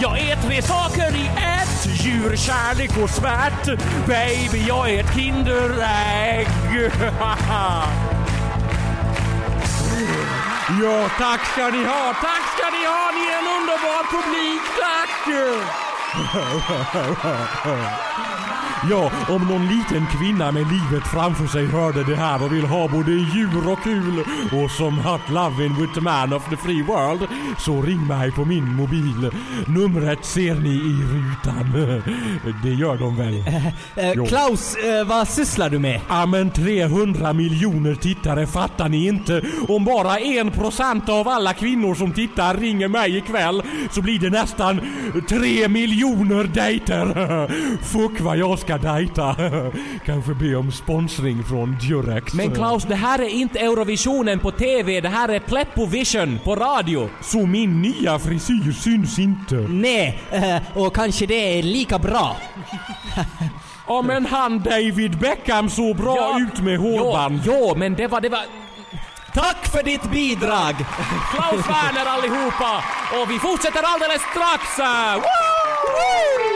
Jag 0.00 0.18
är 0.18 0.36
tre 0.36 0.62
saker 0.62 1.16
i 1.16 1.26
ett, 1.26 2.04
djur, 2.04 2.36
kärlek 2.36 2.96
och 3.02 3.10
svett. 3.10 3.66
Baby, 4.06 4.64
jag 4.68 4.90
är 4.90 5.00
ett 5.00 5.14
Kinderägg. 5.14 6.46
Ja, 10.68 11.08
tack 11.18 11.46
ska 11.52 11.70
ni 11.70 11.84
ha, 11.84 12.14
tack 12.20 12.58
ska 12.58 12.70
ni 12.70 12.86
ha, 12.86 13.10
ni 13.14 13.26
är 13.26 13.38
en 13.38 13.60
underbar 13.60 14.02
publik, 14.10 14.62
tack! 14.78 15.85
Ja, 18.90 19.10
om 19.28 19.46
någon 19.48 19.66
liten 19.68 20.06
kvinna 20.18 20.52
med 20.52 20.62
livet 20.72 21.06
framför 21.06 21.46
sig 21.46 21.66
hörde 21.66 22.04
det 22.04 22.16
här 22.16 22.44
och 22.44 22.52
vill 22.52 22.64
ha 22.64 22.88
både 22.88 23.12
djur 23.12 23.68
och 23.72 23.82
kul 23.82 24.24
och 24.52 24.70
som 24.70 24.98
hot 24.98 25.28
loving 25.30 25.80
with 25.80 25.94
the 25.94 26.00
man 26.00 26.32
of 26.32 26.50
the 26.50 26.56
free 26.56 26.82
world 26.82 27.28
så 27.58 27.82
ring 27.82 28.06
mig 28.06 28.32
på 28.32 28.44
min 28.44 28.74
mobil. 28.74 29.30
Numret 29.66 30.24
ser 30.24 30.54
ni 30.54 30.68
i 30.74 30.96
rutan. 31.12 31.72
Det 32.62 32.70
gör 32.70 32.96
de 32.96 33.16
väl? 33.16 33.44
Eh, 33.96 34.12
Jo. 34.14 34.26
Klaus, 34.26 34.76
eh, 34.76 35.04
vad 35.06 35.28
sysslar 35.28 35.70
du 35.70 35.78
med? 35.78 36.00
Ja 36.08 36.26
men 36.26 36.50
300 36.50 37.32
miljoner 37.32 37.94
tittare 37.94 38.46
fattar 38.46 38.88
ni 38.88 39.06
inte. 39.06 39.42
Om 39.68 39.84
bara 39.84 40.18
en 40.18 40.50
procent 40.50 41.08
av 41.08 41.28
alla 41.28 41.52
kvinnor 41.54 41.94
som 41.94 42.12
tittar 42.12 42.54
ringer 42.54 42.88
mig 42.88 43.16
ikväll 43.16 43.62
så 43.90 44.02
blir 44.02 44.18
det 44.18 44.30
nästan 44.30 44.80
3 45.28 45.68
miljoner 45.68 46.05
dejter. 46.54 47.46
Fuck 47.82 48.20
vad 48.20 48.36
jag 48.36 48.58
ska 48.58 48.78
dejta. 48.78 49.36
Kanske 50.04 50.34
be 50.34 50.56
om 50.56 50.72
sponsring 50.72 51.44
från 51.44 51.76
Durex. 51.88 52.34
Men 52.34 52.54
Klaus, 52.54 52.84
det 52.84 52.94
här 52.94 53.18
är 53.18 53.28
inte 53.28 53.58
Eurovisionen 53.58 54.38
på 54.38 54.50
TV, 54.50 55.00
det 55.00 55.08
här 55.08 55.28
är 55.28 55.40
Pleppovision 55.40 56.38
på 56.44 56.56
radio. 56.56 57.08
Så 57.20 57.46
min 57.46 57.82
nya 57.82 58.18
frisyr 58.18 58.72
syns 58.72 59.18
inte. 59.18 59.54
Nej, 59.54 60.20
eh, 60.30 60.56
och 60.74 60.94
kanske 60.94 61.26
det 61.26 61.58
är 61.58 61.62
lika 61.62 61.98
bra. 61.98 62.36
Ja 63.88 64.02
men 64.02 64.26
han 64.26 64.62
David 64.62 65.18
Beckham 65.18 65.70
såg 65.70 65.96
bra 65.96 66.16
Ja, 66.16 66.40
ut 66.40 66.60
med 66.60 66.78
hårband. 66.78 67.40
Jo, 67.44 67.52
jo, 67.68 67.74
men 67.76 67.94
det 67.94 68.06
var, 68.06 68.20
det 68.20 68.28
var... 68.28 68.42
Tack 69.34 69.66
för 69.66 69.82
ditt 69.82 70.10
bidrag! 70.10 70.74
Klaus 71.32 71.68
Werner 71.68 72.06
allihopa! 72.06 72.84
Och 73.22 73.30
vi 73.30 73.38
fortsätter 73.38 73.82
alldeles 73.82 74.22
strax! 74.22 74.78
eh, 74.78 75.45
Woo! 75.96 76.55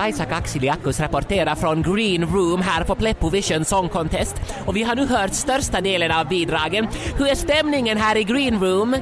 Kajsa 0.00 0.24
Kaksiliakus 0.24 1.00
rapporterar 1.00 1.54
från 1.54 1.82
Green 1.82 2.26
Room 2.26 2.60
här 2.60 2.84
på 2.84 2.94
Pleppovision 2.94 3.64
Song 3.64 3.88
Contest. 3.88 4.36
Och 4.66 4.76
vi 4.76 4.82
har 4.82 4.94
nu 4.94 5.06
hört 5.06 5.34
största 5.34 5.80
delen 5.80 6.12
av 6.12 6.28
bidragen. 6.28 6.88
Hur 7.18 7.28
är 7.28 7.34
stämningen 7.34 7.98
här 7.98 8.16
i 8.16 8.24
Green 8.24 8.60
Room? 8.60 8.96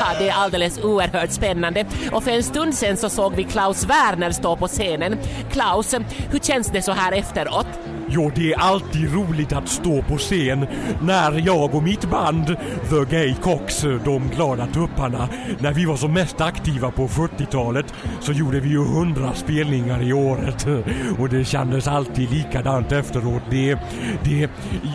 Ja, 0.00 0.18
det 0.18 0.28
är 0.28 0.34
alldeles 0.34 0.78
oerhört 0.78 1.30
spännande. 1.30 1.86
Och 2.12 2.24
för 2.24 2.30
en 2.30 2.42
stund 2.42 2.74
sen 2.74 2.96
så 2.96 3.08
såg 3.08 3.34
vi 3.34 3.44
Klaus 3.44 3.84
Werner 3.84 4.30
stå 4.30 4.56
på 4.56 4.68
scenen. 4.68 5.18
Klaus, 5.52 5.94
hur 6.30 6.38
känns 6.38 6.68
det 6.68 6.82
så 6.82 6.92
här 6.92 7.12
efteråt? 7.12 7.68
Jo, 8.10 8.30
det 8.34 8.52
är 8.52 8.58
alltid 8.58 9.14
roligt 9.14 9.52
att 9.52 9.68
stå 9.68 10.02
på 10.02 10.16
scen 10.16 10.66
när 11.02 11.46
jag 11.46 11.74
och 11.74 11.82
mitt 11.82 12.10
band 12.10 12.46
The 12.90 13.16
Gay 13.16 13.34
Cox, 13.34 13.82
de 14.04 14.30
glada 14.36 14.66
tupparna, 14.66 15.28
när 15.58 15.72
vi 15.72 15.84
var 15.84 15.96
som 15.96 16.12
mest 16.12 16.40
aktiva 16.40 16.90
på 16.90 17.08
40-talet 17.08 17.94
så 18.20 18.32
gjorde 18.32 18.60
vi 18.60 18.68
ju 18.68 18.82
100 18.82 19.34
spelningar 19.34 20.02
i 20.02 20.12
året 20.12 20.66
och 21.18 21.28
det 21.28 21.44
kändes 21.44 21.88
alltid 21.88 22.30
likadant 22.30 22.92
efteråt. 22.92 23.42
Det, 23.50 23.78
det, 24.24 24.50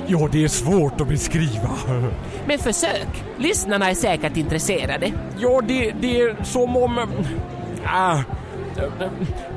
ja, 0.07 0.29
det 0.31 0.43
är 0.43 0.47
svårt 0.47 1.01
att 1.01 1.07
beskriva. 1.07 1.69
Men 2.47 2.59
försök. 2.59 3.23
Lyssnarna 3.37 3.89
är 3.89 3.95
säkert 3.95 4.37
intresserade. 4.37 5.11
Ja, 5.37 5.61
det, 5.67 5.93
det 6.01 6.21
är 6.21 6.43
som 6.43 6.77
om... 6.77 6.99
Ah, 7.85 8.19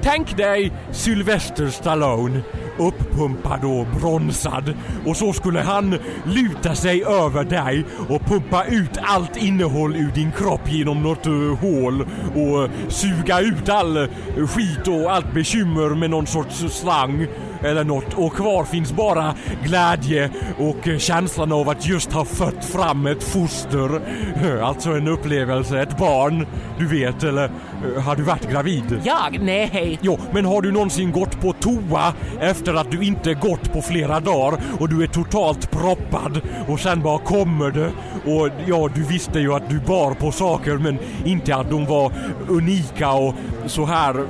tänk 0.03 0.37
dig 0.37 0.73
Sylvester 0.91 1.69
Stallone 1.69 2.41
uppumpad 2.79 3.65
och 3.65 3.87
bronsad. 4.01 4.75
Och 5.07 5.17
så 5.17 5.33
skulle 5.33 5.61
han 5.61 5.99
luta 6.25 6.75
sig 6.75 7.05
över 7.05 7.45
dig 7.45 7.85
och 8.09 8.21
pumpa 8.21 8.65
ut 8.65 8.99
allt 9.03 9.37
innehåll 9.37 9.97
ur 9.97 10.11
din 10.15 10.33
kropp 10.33 10.73
genom 10.73 11.03
något 11.03 11.27
uh, 11.27 11.57
hål 11.57 12.07
och 12.35 12.63
uh, 12.63 12.71
suga 12.89 13.41
ut 13.41 13.69
all 13.69 13.97
uh, 13.97 14.47
skit 14.47 14.89
och 14.89 15.13
allt 15.13 15.35
bekymmer 15.35 15.95
med 15.95 16.11
någon 16.11 16.27
sorts 16.27 16.65
slang 16.69 17.27
eller 17.67 17.85
något 17.85 18.15
och 18.15 18.33
kvar 18.33 18.65
finns 18.65 18.93
bara 18.93 19.35
glädje 19.65 20.31
och 20.59 21.01
känslan 21.01 21.53
av 21.53 21.69
att 21.69 21.87
just 21.87 22.13
ha 22.13 22.25
fött 22.25 22.65
fram 22.65 23.07
ett 23.07 23.23
foster. 23.23 24.01
Alltså 24.63 24.91
en 24.91 25.09
upplevelse, 25.09 25.81
ett 25.81 25.99
barn. 25.99 26.47
Du 26.79 26.87
vet, 26.87 27.23
eller 27.23 27.45
eh, 27.45 28.03
har 28.03 28.17
du 28.17 28.23
varit 28.23 28.51
gravid? 28.51 29.01
Jag? 29.05 29.39
Nej. 29.41 29.99
Jo, 30.03 30.19
men 30.33 30.45
har 30.45 30.63
du 30.63 30.73
någonsin 30.73 31.13
gått 31.13 31.41
på 31.41 31.53
toa 31.53 32.15
efter 32.41 32.75
att 32.75 32.91
du 32.91 33.03
inte 33.03 33.35
gått 33.35 33.73
på 33.73 33.83
flera 33.83 34.21
dagar 34.21 34.59
och 34.81 34.89
du 34.89 35.03
är 35.03 35.07
totalt 35.07 35.71
proppad 35.71 36.41
och 36.69 36.81
sen 36.81 37.03
bara 37.03 37.19
kommer 37.19 37.71
det 37.71 37.91
och 38.31 38.49
ja, 38.67 38.89
du 38.95 39.03
visste 39.03 39.39
ju 39.39 39.55
att 39.55 39.71
du 39.71 39.81
bar 39.81 40.15
på 40.15 40.33
saker 40.33 40.77
men 40.77 40.99
inte 41.25 41.57
att 41.57 41.71
de 41.71 41.87
var 41.87 42.13
unika 42.49 43.13
och 43.13 43.35
så 43.67 43.85
här 43.85 44.27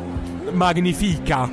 magnifika. 0.53 1.49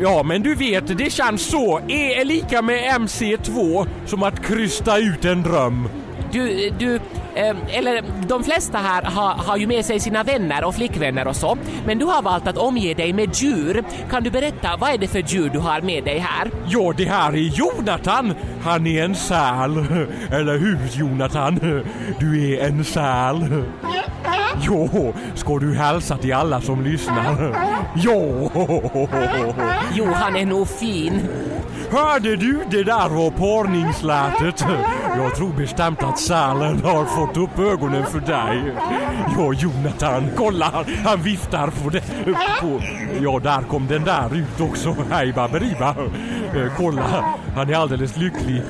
Ja, 0.00 0.22
men 0.22 0.42
du 0.42 0.54
vet, 0.54 0.98
det 0.98 1.12
känns 1.12 1.42
så. 1.42 1.80
E 1.88 2.14
är 2.20 2.24
lika 2.24 2.62
med 2.62 3.00
MC2 3.00 3.86
som 4.06 4.22
att 4.22 4.46
krysta 4.46 4.98
ut 4.98 5.24
en 5.24 5.42
dröm. 5.42 5.88
Du, 6.32 6.70
du, 6.78 7.00
eller 7.68 8.04
de 8.28 8.44
flesta 8.44 8.78
här 8.78 9.02
har, 9.02 9.34
har 9.34 9.56
ju 9.56 9.66
med 9.66 9.84
sig 9.84 10.00
sina 10.00 10.22
vänner 10.22 10.64
och 10.64 10.74
flickvänner 10.74 11.28
och 11.28 11.36
så. 11.36 11.58
Men 11.86 11.98
du 11.98 12.04
har 12.04 12.22
valt 12.22 12.46
att 12.46 12.58
omge 12.58 12.94
dig 12.94 13.12
med 13.12 13.34
djur. 13.34 13.84
Kan 14.10 14.22
du 14.22 14.30
berätta, 14.30 14.76
vad 14.80 14.90
är 14.90 14.98
det 14.98 15.08
för 15.08 15.18
djur 15.18 15.50
du 15.52 15.58
har 15.58 15.80
med 15.80 16.04
dig 16.04 16.18
här? 16.18 16.50
Ja, 16.66 16.92
det 16.96 17.04
här 17.04 17.32
är 17.32 17.36
Jonathan. 17.36 18.34
Han 18.62 18.86
är 18.86 19.04
en 19.04 19.14
säl. 19.14 19.76
Eller 20.32 20.58
hur, 20.58 20.78
Jonathan? 20.92 21.84
Du 22.18 22.54
är 22.54 22.68
en 22.68 22.84
säl. 22.84 23.64
Jo, 24.60 25.14
ska 25.34 25.58
du 25.58 25.74
hälsa 25.74 26.16
till 26.16 26.34
alla 26.34 26.60
som 26.60 26.84
lyssnar? 26.84 27.56
Jo! 27.96 28.50
Jo, 29.94 30.06
han 30.14 30.36
är 30.36 30.46
nog 30.46 30.68
fin. 30.68 31.20
Hörde 31.90 32.36
du 32.36 32.60
det 32.70 32.84
där 32.84 33.08
var 33.08 33.30
parningslätet? 33.30 34.64
Jag 35.16 35.34
tror 35.34 35.52
bestämt 35.52 36.02
att 36.02 36.18
sälen 36.18 36.84
har 36.84 37.04
fått 37.04 37.36
upp 37.36 37.58
ögonen 37.58 38.06
för 38.06 38.20
dig. 38.20 38.74
Ja, 39.38 39.52
Jonathan, 39.52 40.30
kolla! 40.36 40.84
Han 41.04 41.22
viftar 41.22 41.66
på 41.82 41.90
det. 41.90 42.02
På, 42.60 42.80
ja, 43.20 43.38
där 43.42 43.62
kom 43.62 43.86
den 43.86 44.04
där 44.04 44.34
ut 44.34 44.60
också. 44.70 44.96
Hej 45.10 45.32
Baberiba! 45.32 45.94
Eh, 46.54 46.72
Kolla, 46.76 47.24
han 47.56 47.70
är 47.70 47.74
alldeles 47.74 48.16
lycklig 48.16 48.62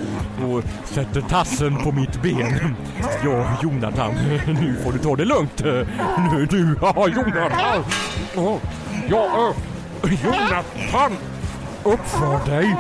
och 0.48 0.62
sätter 0.84 1.20
tassen 1.20 1.76
på 1.76 1.92
mitt 1.92 2.22
ben. 2.22 2.76
Ja, 3.24 3.46
Jonathan, 3.62 4.14
nu 4.46 4.76
får 4.84 4.92
du 4.92 4.98
ta 4.98 5.16
det 5.16 5.24
lugnt. 5.24 5.64
Nu 6.32 6.46
du, 6.50 6.76
ja, 6.82 7.08
Jonathan! 7.08 7.84
Ja, 9.08 9.50
eh, 10.04 10.24
Jonathan! 10.24 11.12
Uppför 11.92 12.50
dig! 12.50 12.76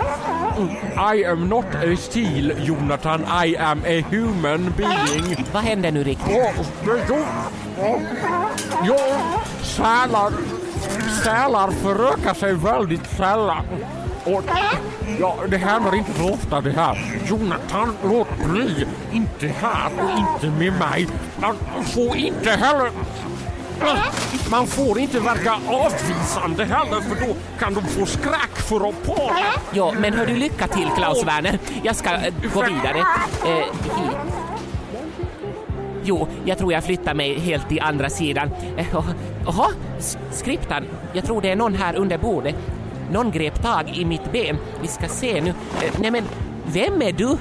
I 1.14 1.24
am 1.24 1.48
not 1.48 1.64
a 1.74 1.96
steel, 1.96 2.52
Jonathan. 2.58 3.24
I 3.46 3.56
am 3.56 3.82
a 3.84 4.04
human 4.10 4.74
being. 4.76 5.44
Vad 5.52 5.62
händer 5.62 5.92
nu 5.92 6.04
riktigt? 6.04 6.36
Så. 7.06 7.24
Ja, 8.84 8.98
sälar 9.62 10.32
sälar 11.24 11.70
förökar 11.70 12.34
sig 12.34 12.54
väldigt 12.54 13.06
sällan. 13.16 13.64
Och 14.24 14.44
ja, 15.20 15.36
det 15.48 15.56
händer 15.56 15.94
inte 15.94 16.12
så 16.12 16.32
ofta 16.32 16.60
det 16.60 16.70
här. 16.70 17.20
Jonathan, 17.26 17.96
låt 18.04 18.28
bli. 18.44 18.86
Inte 19.12 19.46
här 19.46 19.90
och 19.96 20.18
inte 20.18 20.58
med 20.58 20.72
mig. 20.72 21.08
Får 21.94 22.16
inte 22.16 22.50
heller... 22.50 22.90
Man 24.50 24.66
får 24.66 24.98
inte 24.98 25.20
verka 25.20 25.52
avvisande 25.68 26.64
heller 26.64 27.00
för 27.00 27.26
då 27.26 27.34
kan 27.58 27.74
de 27.74 27.84
få 27.84 28.06
skräck 28.06 28.56
för 28.56 28.88
att 28.88 29.06
para. 29.06 29.38
Ja, 29.72 29.94
men 30.00 30.12
hör 30.12 30.26
du 30.26 30.36
lycka 30.36 30.68
till 30.68 30.88
Klaus 30.96 31.24
Werner. 31.24 31.58
Jag 31.82 31.96
ska 31.96 32.10
eh, 32.10 32.34
gå 32.54 32.62
vidare. 32.62 33.04
Hit. 33.44 34.16
Jo, 36.04 36.28
jag 36.44 36.58
tror 36.58 36.72
jag 36.72 36.84
flyttar 36.84 37.14
mig 37.14 37.38
helt 37.38 37.68
till 37.68 37.80
andra 37.80 38.10
sidan. 38.10 38.50
Eh, 38.76 38.86
Jaha, 39.46 39.68
skriptan. 40.30 40.84
Jag 41.12 41.24
tror 41.24 41.40
det 41.40 41.50
är 41.50 41.56
någon 41.56 41.74
här 41.74 41.96
under 41.96 42.18
bordet. 42.18 42.54
Någon 43.12 43.30
grep 43.30 43.62
tag 43.62 43.90
i 43.94 44.04
mitt 44.04 44.32
ben. 44.32 44.56
Vi 44.82 44.88
ska 44.88 45.08
se 45.08 45.40
nu. 45.40 45.54
Nej 45.98 46.10
men, 46.10 46.24
vem 46.66 47.02
är 47.02 47.12
du? 47.12 47.36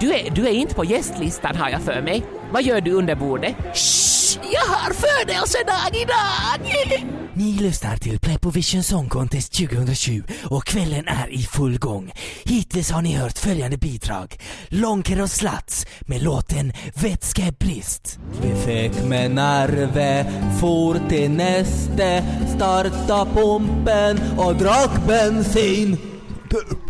Du 0.00 0.12
är, 0.12 0.30
du 0.30 0.46
är 0.46 0.52
inte 0.52 0.74
på 0.74 0.84
gästlistan 0.84 1.56
har 1.56 1.68
jag 1.68 1.80
för 1.82 2.02
mig. 2.02 2.24
Vad 2.50 2.62
gör 2.62 2.80
du 2.80 2.92
under 2.92 3.14
bordet? 3.14 3.54
Shh, 3.74 4.23
jag 4.42 4.74
har 4.74 4.92
födelsedag 4.92 6.02
idag! 6.02 7.14
Ni 7.36 7.52
lyssnar 7.52 7.96
till 7.96 8.18
Prepovision 8.18 8.82
Song 8.82 9.08
Contest 9.08 9.52
2007 9.52 10.22
och 10.44 10.64
kvällen 10.64 11.08
är 11.08 11.32
i 11.32 11.38
full 11.38 11.78
gång. 11.78 12.12
Hittills 12.44 12.90
har 12.90 13.02
ni 13.02 13.14
hört 13.14 13.38
följande 13.38 13.76
bidrag. 13.76 14.38
Långker 14.68 15.22
och 15.22 15.30
Slats 15.30 15.86
med 16.00 16.22
låten 16.22 16.72
Vätskebrist. 16.94 18.18
Vi 18.42 18.54
fick 18.54 19.04
med 19.04 19.30
nerve, 19.30 20.26
for 20.60 21.08
till 21.08 21.30
näste, 21.30 22.24
starta 22.56 23.24
pumpen 23.24 24.20
och 24.38 24.56
drack 24.56 25.06
bensin. 25.06 26.13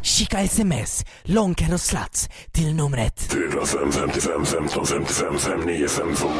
Skicka 0.02 0.40
sms, 0.40 1.04
Långker 1.22 1.74
och 1.74 1.80
Slats 1.80 2.28
till 2.52 2.74
numret 2.74 3.20
405 3.20 3.92
55 3.92 4.46
15 4.46 4.86
55 4.86 5.38
59 5.38 5.88
54. 5.88 6.30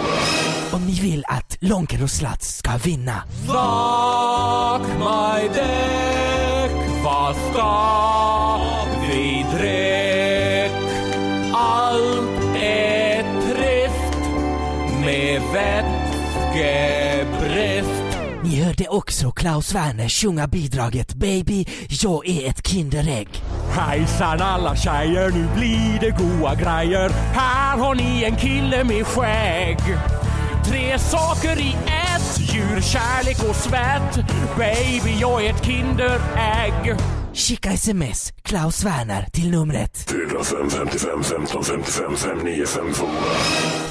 om 0.73 0.87
ni 0.87 1.01
vill 1.01 1.25
att 1.29 1.57
Långker 1.61 2.03
och 2.03 2.11
Slats 2.11 2.57
ska 2.57 2.71
vinna. 2.77 3.23
Fuck 3.47 4.89
my 4.99 5.49
däck, 5.49 7.05
vad 7.05 7.37
ska 7.37 8.61
vi 9.09 9.47
dräck? 9.53 10.73
Allt 11.53 12.57
är 12.57 13.23
trist 13.23 14.19
med 15.05 15.43
vätskebrist. 15.53 17.04
Hörde 18.79 18.89
också 18.89 19.31
Klaus 19.31 19.75
Werner 19.75 20.09
sjunga 20.09 20.47
bidraget 20.47 21.15
Baby, 21.15 21.67
jag 21.89 22.29
är 22.29 22.49
ett 22.51 22.67
Kinderägg. 22.67 23.29
Hejsan 23.71 24.43
alla 24.43 24.77
tjejer, 24.77 25.31
nu 25.31 25.49
blir 25.57 26.01
det 26.01 26.11
goa 26.11 26.55
grejer. 26.55 27.09
Här 27.35 27.79
har 27.79 27.95
ni 27.95 28.25
en 28.25 28.37
kille 28.37 28.85
med 28.85 29.07
skägg. 29.07 29.79
Tre 30.65 30.99
saker 30.99 31.61
i 31.61 31.77
ett, 31.87 32.39
djur, 32.39 32.81
kärlek 32.81 33.49
och 33.49 33.57
svett. 33.57 34.27
Baby, 34.57 35.21
jag 35.21 35.47
är 35.47 35.51
ett 35.51 35.65
Kinderägg. 35.65 36.97
Skicka 37.35 37.73
sms, 37.73 38.33
Klaus 38.43 38.85
Werner 38.85 39.27
till 39.33 39.51
numret 39.51 40.11
405 40.11 40.71
55 40.71 41.25
15 41.25 41.65
55 41.65 42.17
59 42.17 42.67
54. 42.67 43.09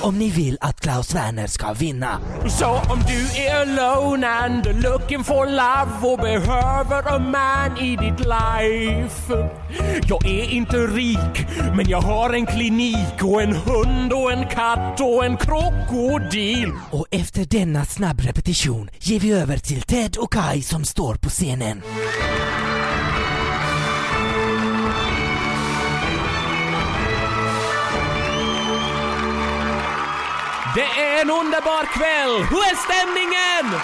om 0.02 0.20
ni 0.20 0.30
vill 0.30 0.58
att 0.62 0.82
Klaus 0.82 1.16
Werner 1.16 1.48
ska 1.48 1.74
vinna. 1.74 2.20
Så 2.60 2.66
om 2.66 3.00
du 3.08 3.42
är 3.42 3.62
alone 3.62 4.28
and 4.28 4.66
looking 4.66 5.24
for 5.24 5.46
love 5.46 6.14
och 6.14 6.20
behöver 6.20 7.16
a 7.16 7.20
man 7.20 7.78
i 7.78 7.96
ditt 7.96 8.20
life. 8.20 9.50
Jag 10.08 10.26
är 10.26 10.50
inte 10.50 10.78
rik, 10.78 11.48
men 11.76 11.90
jag 11.90 12.02
har 12.02 12.34
en 12.34 12.46
klinik 12.46 13.24
och 13.24 13.42
en 13.42 13.56
hund 13.56 14.14
och 14.14 14.32
en 14.32 14.48
katt 14.48 15.02
och 15.02 15.26
en 15.26 15.38
krokodil. 15.38 16.72
Och 16.92 17.06
efter 17.12 17.46
denna 17.46 17.86
snabb 17.86 18.20
repetition 18.20 18.90
ger 19.00 19.20
vi 19.20 19.32
över 19.32 19.58
till 19.58 19.82
Ted 19.82 20.18
och 20.18 20.34
Kai 20.34 20.62
som 20.62 20.86
står 20.86 21.16
på 21.16 21.30
scenen. 21.30 21.82
Det 30.76 31.02
är 31.02 31.22
en 31.22 31.30
underbar 31.30 31.86
kväll! 31.86 32.44
Hur 32.52 32.64
är 32.72 32.76
stämningen? 32.76 33.82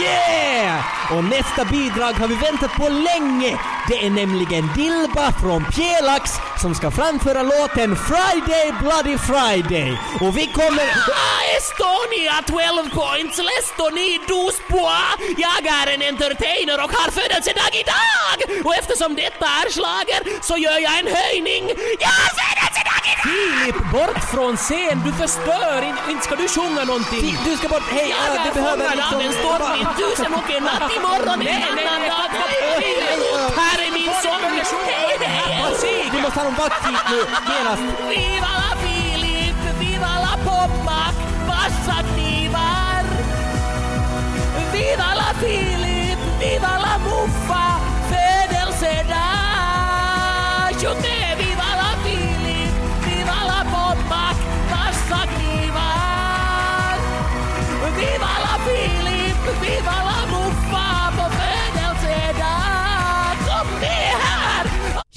Yeah! 0.00 0.84
Och 1.12 1.24
nästa 1.24 1.64
bidrag 1.64 2.12
har 2.12 2.28
vi 2.28 2.34
väntat 2.34 2.72
på 2.72 2.88
länge. 2.88 3.58
Det 3.88 4.06
är 4.06 4.10
nämligen 4.10 4.70
Dilba 4.76 5.32
från 5.40 5.64
Pjelax 5.64 6.30
som 6.60 6.74
ska 6.74 6.90
framföra 6.90 7.42
låten 7.42 7.96
Friday 7.96 8.72
Bloody 8.80 9.18
Friday. 9.18 9.98
Och 10.20 10.36
vi 10.38 10.46
kommer... 10.46 10.86
Ah, 11.24 11.42
Estonia 11.56 12.34
12 12.46 12.90
points, 12.90 13.38
Lestoni 13.38 14.20
dos. 14.28 14.60
Jag 15.36 15.66
är 15.66 15.86
en 15.94 16.02
entertainer 16.02 16.84
och 16.84 16.92
har 16.92 17.10
födelsedag 17.10 17.72
idag! 17.82 18.64
Och 18.64 18.74
eftersom 18.74 19.14
detta 19.14 19.46
är 19.46 19.70
slager 19.70 20.42
så 20.42 20.56
gör 20.56 20.78
jag 20.78 20.98
en 20.98 21.06
höjning. 21.16 21.64
Jag 22.00 22.08
har! 22.08 22.71
Filip, 23.02 23.76
bort 23.92 24.24
från 24.32 24.56
scen! 24.56 25.02
Du 25.04 25.12
förstör! 25.12 25.82
In, 25.82 25.96
inte 26.10 26.24
ska 26.24 26.34
du 26.36 26.48
sjunga 26.48 26.84
någonting! 26.84 27.38
Du 27.44 27.56
ska 27.56 27.68
bort... 27.68 27.82
Hej, 27.90 28.14
ja, 28.14 28.34
är 28.34 28.44
du 28.46 28.60
behöver 28.60 28.84
en 28.84 28.96
liksom... 28.96 29.20
storm 29.40 29.72
i 29.80 29.84
tusen 30.00 30.34
och 30.34 30.50
en 30.56 30.62
natt 30.64 30.92
imorgon 30.96 31.38
en 31.40 31.44
Nej, 31.44 31.66
nej, 31.76 31.86
annan 31.86 32.00
dag. 32.12 32.28
Här 33.60 33.78
är 33.86 33.92
min 33.92 34.12
sång. 34.22 34.42
Hej, 34.86 35.18
hej! 35.20 36.10
Vi 36.12 36.20
måste 36.22 36.38
ha 36.40 36.44
någon 36.44 36.54
vakt 36.54 36.86
hit 36.86 37.04
nu, 37.10 37.20
genast! 37.48 37.82
Viva 38.10 38.52
la 38.62 38.76
Filip, 38.82 39.56
viva 39.80 40.12
la 40.24 40.34
Pommac, 40.44 41.14
vassa 41.48 42.02
knivar. 42.14 43.02
Viva 44.72 45.14
la 45.14 45.30
Filip, 45.40 46.18
viva 46.40 46.72
la 46.84 46.98
Muffa, 46.98 47.71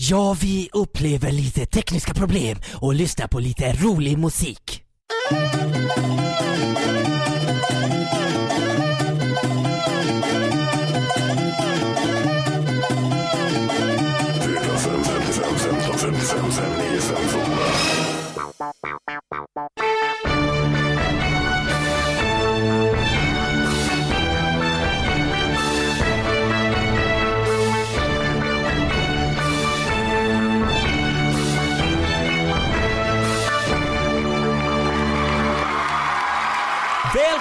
Ja, 0.09 0.35
vi 0.41 0.69
upplever 0.73 1.31
lite 1.31 1.65
tekniska 1.65 2.13
problem 2.13 2.57
och 2.73 2.93
lyssnar 2.93 3.27
på 3.27 3.39
lite 3.39 3.73
rolig 3.73 4.17
musik. 4.19 4.81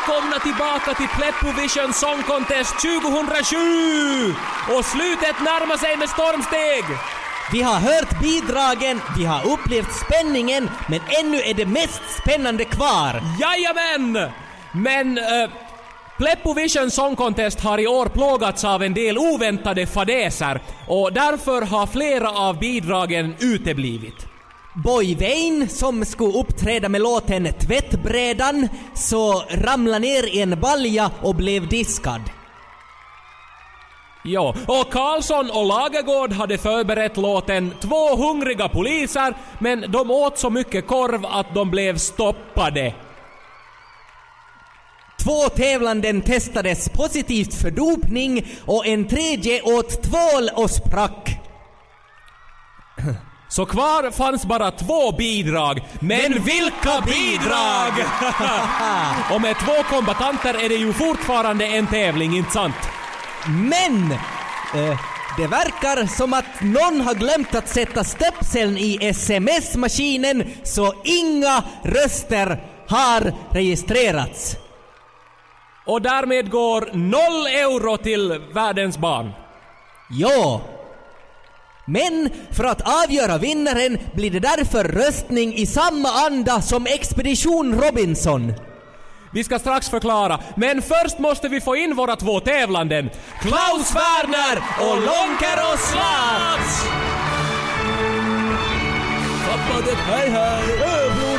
Välkomna 0.07 0.39
tillbaka 0.39 0.95
till 0.95 1.09
Pleppovision 1.09 1.93
Song 1.93 2.23
Contest 2.23 2.75
2007! 2.81 3.57
Och 4.77 4.85
slutet 4.85 5.37
närmar 5.41 5.77
sig 5.77 5.97
med 5.97 6.09
stormsteg! 6.09 6.85
Vi 7.53 7.63
har 7.63 7.81
hört 7.81 8.21
bidragen, 8.23 9.01
vi 9.19 9.25
har 9.25 9.47
upplevt 9.53 9.93
spänningen, 9.93 10.71
men 10.89 11.01
ännu 11.21 11.37
är 11.37 11.55
det 11.55 11.67
mest 11.67 12.03
spännande 12.21 12.65
kvar. 12.65 13.23
Jajamän! 13.41 14.31
Men 14.73 15.19
uh, 15.19 15.51
Pleppovision 16.19 16.91
Song 16.91 17.17
Contest 17.17 17.61
har 17.61 17.79
i 17.79 17.87
år 17.87 18.07
plågats 18.07 18.65
av 18.65 18.83
en 18.83 18.95
del 18.95 19.19
oväntade 19.19 19.87
fadäser 19.87 20.61
och 20.87 21.13
därför 21.13 21.63
har 21.63 21.87
flera 21.87 22.31
av 22.31 22.59
bidragen 22.59 23.35
uteblivit. 23.41 24.34
Boy 24.75 25.15
Vane 25.15 25.69
som 25.69 26.05
skulle 26.05 26.39
uppträda 26.39 26.89
med 26.89 27.01
låten 27.01 27.49
Tvättbrädan 27.53 28.69
så 28.95 29.43
ramlade 29.51 29.99
ner 29.99 30.35
i 30.35 30.41
en 30.41 30.61
balja 30.61 31.11
och 31.23 31.35
blev 31.35 31.69
diskad. 31.69 32.21
Ja, 34.25 34.55
och 34.67 34.93
Karlsson 34.93 35.51
och 35.51 35.67
Lagergård 35.67 36.33
hade 36.33 36.59
förberett 36.59 37.17
låten 37.17 37.73
Två 37.81 38.17
hungriga 38.17 38.69
poliser, 38.69 39.35
men 39.59 39.81
de 39.91 40.11
åt 40.11 40.39
så 40.39 40.51
mycket 40.51 40.87
korv 40.87 41.27
att 41.27 41.55
de 41.55 41.71
blev 41.71 41.99
stoppade. 41.99 42.95
Två 45.25 45.49
tävlanden 45.57 46.21
testades 46.23 46.89
positivt 46.89 47.55
för 47.55 47.71
dopning 47.71 48.47
och 48.67 48.87
en 48.87 49.09
tredje 49.09 49.63
åt 49.63 50.03
tvål 50.03 50.51
och 50.55 50.71
sprack. 50.71 51.34
Så 53.49 53.67
kvar 53.67 54.11
fanns 54.11 54.47
bara 54.47 54.71
två 54.71 55.13
bidrag. 55.13 55.81
Men, 56.01 56.33
vilka 56.33 57.01
bidrag! 57.07 57.93
och 59.35 59.41
med 59.41 59.57
två 59.59 59.97
kombatanter 59.97 60.65
är 60.65 60.69
det 60.69 60.75
ju 60.75 60.93
fortfarande 60.93 61.67
en 61.67 61.87
tävling, 61.87 62.37
inte 62.37 62.51
sant? 62.51 62.75
Men! 63.47 64.13
Eh, 64.75 65.01
det 65.37 65.47
verkar 65.47 66.07
som 66.07 66.33
att 66.33 66.61
någon 66.61 67.01
har 67.01 67.15
glömt 67.15 67.55
att 67.55 67.69
sätta 67.69 68.05
stöpseln 68.05 68.79
i 68.79 68.99
sms-maskinen 69.01 70.51
så 70.63 70.95
inga 71.05 71.65
röster 71.83 72.65
har 72.89 73.33
registrerats. 73.51 74.57
Och 75.87 76.03
därmed 76.03 76.51
går 76.51 76.89
noll 76.93 77.47
euro 77.47 77.97
till 77.97 78.41
världens 78.55 78.99
barn. 78.99 79.33
Ja. 80.11 80.61
Men 81.85 82.31
för 82.51 82.65
att 82.65 83.05
avgöra 83.05 83.39
vinnaren 83.39 83.99
blir 84.15 84.31
det 84.31 84.41
därför 84.41 84.85
röstning 84.85 85.55
i 85.55 85.67
samma 85.67 86.09
anda 86.09 86.63
som 86.63 86.87
Expedition 86.87 87.81
Robinson. 87.81 88.53
Vi 89.33 89.45
ska 89.45 89.59
strax 89.59 89.89
förklara, 89.89 90.41
men 90.57 90.83
först 90.83 91.19
måste 91.19 91.49
vi 91.49 91.61
få 91.61 91.77
in 91.77 91.97
våra 91.97 92.17
två 92.17 92.41
tävlanden. 92.41 93.11
Klaus 93.41 93.95
Werner 93.95 94.59
och 94.81 94.97
Lonkero 94.97 95.77
Slats! 95.77 96.85
Hej 100.07 100.31
hej! 100.31 100.63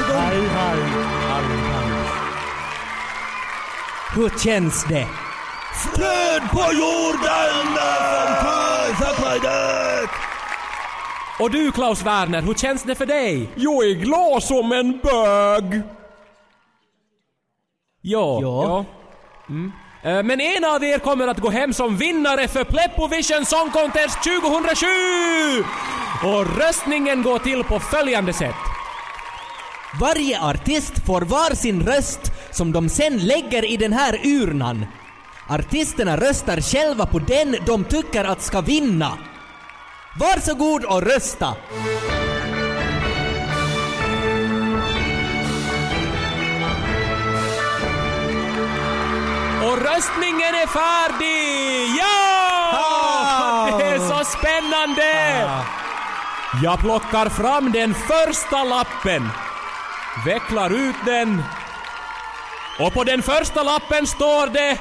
Hej, 0.09 0.41
hej. 0.55 0.77
Hur 4.15 4.39
känns 4.43 4.85
det? 4.89 5.07
Fred 5.93 6.41
på 6.51 6.73
jorden! 6.73 7.75
Sackradet! 8.99 9.84
Och 11.39 11.51
du 11.51 11.71
Klaus 11.71 12.05
Werner, 12.05 12.41
hur 12.41 12.53
känns 12.53 12.83
det 12.83 12.95
för 12.95 13.05
dig? 13.05 13.49
Jag 13.55 13.85
är 13.89 13.93
glad 13.93 14.43
som 14.43 14.71
en 14.71 14.99
bög. 15.03 15.81
Ja. 18.01 18.39
Ja. 18.41 18.85
Mm. 19.49 19.71
Eh, 20.03 20.23
Men 20.23 20.41
en 20.41 20.65
av 20.65 20.83
er 20.83 20.99
kommer 20.99 21.27
att 21.27 21.39
gå 21.39 21.49
hem 21.49 21.73
som 21.73 21.97
vinnare 21.97 22.47
för 22.47 22.63
Pleppovision 22.63 23.45
Song 23.45 23.71
Contest 23.71 24.17
2007! 24.23 24.85
Och 26.23 26.57
röstningen 26.57 27.23
går 27.23 27.39
till 27.39 27.63
på 27.63 27.79
följande 27.79 28.33
sätt. 28.33 28.55
Varje 29.99 30.41
artist 30.41 31.05
får 31.05 31.21
var 31.21 31.55
sin 31.55 31.85
röst 31.85 32.31
som 32.51 32.71
de 32.71 32.89
sen 32.89 33.17
lägger 33.17 33.65
i 33.65 33.77
den 33.77 33.93
här 33.93 34.19
urnan. 34.23 34.85
Artisterna 35.49 36.17
röstar 36.17 36.61
själva 36.61 37.05
på 37.05 37.19
den 37.19 37.55
de 37.65 37.83
tycker 37.83 38.25
att 38.25 38.41
ska 38.41 38.61
vinna. 38.61 39.11
Varsågod 40.17 40.85
och 40.85 41.01
rösta! 41.01 41.55
Och 49.63 49.77
röstningen 49.77 50.55
är 50.55 50.67
färdig! 50.67 51.95
Ja! 51.99 53.77
Det 53.79 53.85
är 53.85 53.99
så 53.99 54.23
spännande! 54.25 55.49
Jag 56.63 56.79
plockar 56.79 57.29
fram 57.29 57.71
den 57.71 57.93
första 57.93 58.63
lappen, 58.63 59.29
vecklar 60.25 60.69
ut 60.69 60.95
den 61.05 61.43
och 62.79 62.93
på 62.93 63.03
den 63.03 63.23
första 63.23 63.63
lappen 63.63 64.07
står 64.07 64.47
det 64.47 64.79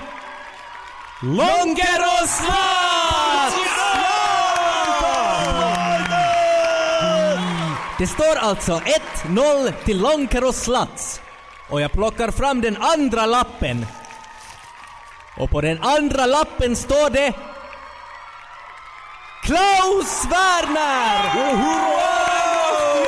Lonkeroslats! 1.20 2.83
Det 7.98 8.06
står 8.06 8.36
alltså 8.36 8.80
1-0 9.24 9.72
till 9.84 10.00
Lonkeros 10.00 10.56
Slats. 10.56 11.20
Och 11.68 11.80
jag 11.80 11.92
plockar 11.92 12.30
fram 12.30 12.60
den 12.60 12.76
andra 12.82 13.26
lappen. 13.26 13.86
Och 15.36 15.50
på 15.50 15.60
den 15.60 15.82
andra 15.82 16.26
lappen 16.26 16.76
står 16.76 17.10
det 17.10 17.32
Klaus 19.42 20.24
Werner! 20.30 21.34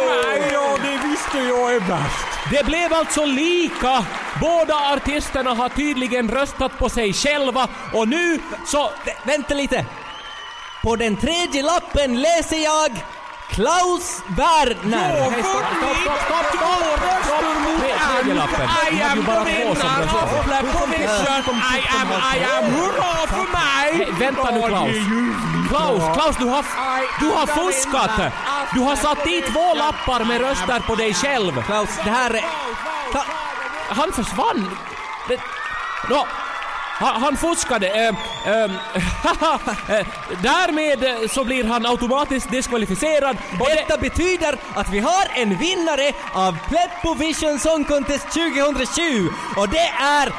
Nej, 0.07 0.51
ja, 0.53 0.77
det 0.83 1.09
visste 1.09 1.39
jag 1.39 1.75
är 1.75 1.81
värst. 1.81 2.27
Det 2.51 2.65
blev 2.67 2.93
alltså 2.95 3.25
lika. 3.25 4.05
Båda 4.41 4.75
artisterna 4.93 5.55
har 5.55 5.69
tydligen 5.69 6.31
röstat 6.31 6.79
på 6.79 6.89
sig 6.89 7.13
själva 7.13 7.69
och 7.95 8.09
nu 8.09 8.41
så... 8.67 8.91
Vä- 9.05 9.17
vänta 9.27 9.55
lite. 9.55 9.87
På 10.83 10.97
den 10.97 11.17
tredje 11.17 11.63
lappen 11.63 12.21
läser 12.21 12.65
jag 12.65 12.91
Klaus 13.51 14.23
Werner. 14.37 15.17
Stopp, 15.17 15.33
stopp, 15.33 15.97
stopp, 16.03 16.19
stopp, 16.27 16.47
stopp! 16.55 17.25
stopp. 17.25 17.43
Tre- 17.81 17.95
Tredje 18.13 18.35
lappen. 18.35 18.69
I 18.93 19.03
am 19.03 19.19
röstade. 19.27 20.05
of 20.05 20.45
Pleppovision. 20.45 21.55
I 21.77 21.79
am, 22.01 22.09
I 22.35 22.45
am, 22.57 22.65
hurra 22.75 23.27
för 23.27 23.47
mig! 23.53 24.13
Vänta 24.19 24.51
nu 24.51 24.63
Klaus. 24.63 24.97
Klaus, 25.69 26.17
Klaus 26.17 26.37
du 26.39 26.45
har, 26.45 26.65
du 27.21 27.27
har 27.31 27.47
fuskat! 27.47 28.33
Du 28.75 28.81
har 28.81 28.97
satt 28.97 29.25
dit 29.25 29.47
två 29.53 29.75
lappar 29.75 30.25
med 30.25 30.41
röster 30.41 30.81
på 30.81 30.95
dig 30.95 31.15
själv. 31.15 31.63
Klaus, 31.67 31.89
det 32.05 32.11
här 32.11 32.31
är... 32.35 32.45
Han 33.89 34.13
försvann. 34.13 34.71
Det, 35.29 35.41
nå, 36.11 36.27
han, 36.99 37.23
han 37.23 37.37
fuskade. 37.37 37.87
Eh, 37.87 38.15
eh, 38.47 38.65
eh, 38.65 40.07
därmed 40.43 41.05
eh, 41.05 41.29
så 41.29 41.45
blir 41.45 41.65
han 41.65 41.87
automatiskt 41.87 42.51
diskvalificerad. 42.51 43.37
Och 43.61 43.67
det, 43.67 43.75
Detta 43.75 44.01
betyder 44.01 44.59
att 44.75 44.93
vi 44.93 44.99
har 45.01 45.25
en 45.35 45.59
vinnare 45.59 46.13
av 46.33 46.59
Pleppovision 46.69 47.59
Song 47.59 47.85
Contest 47.85 48.27
2007 48.31 49.29
och 49.57 49.69
det 49.69 49.89
är 50.01 50.33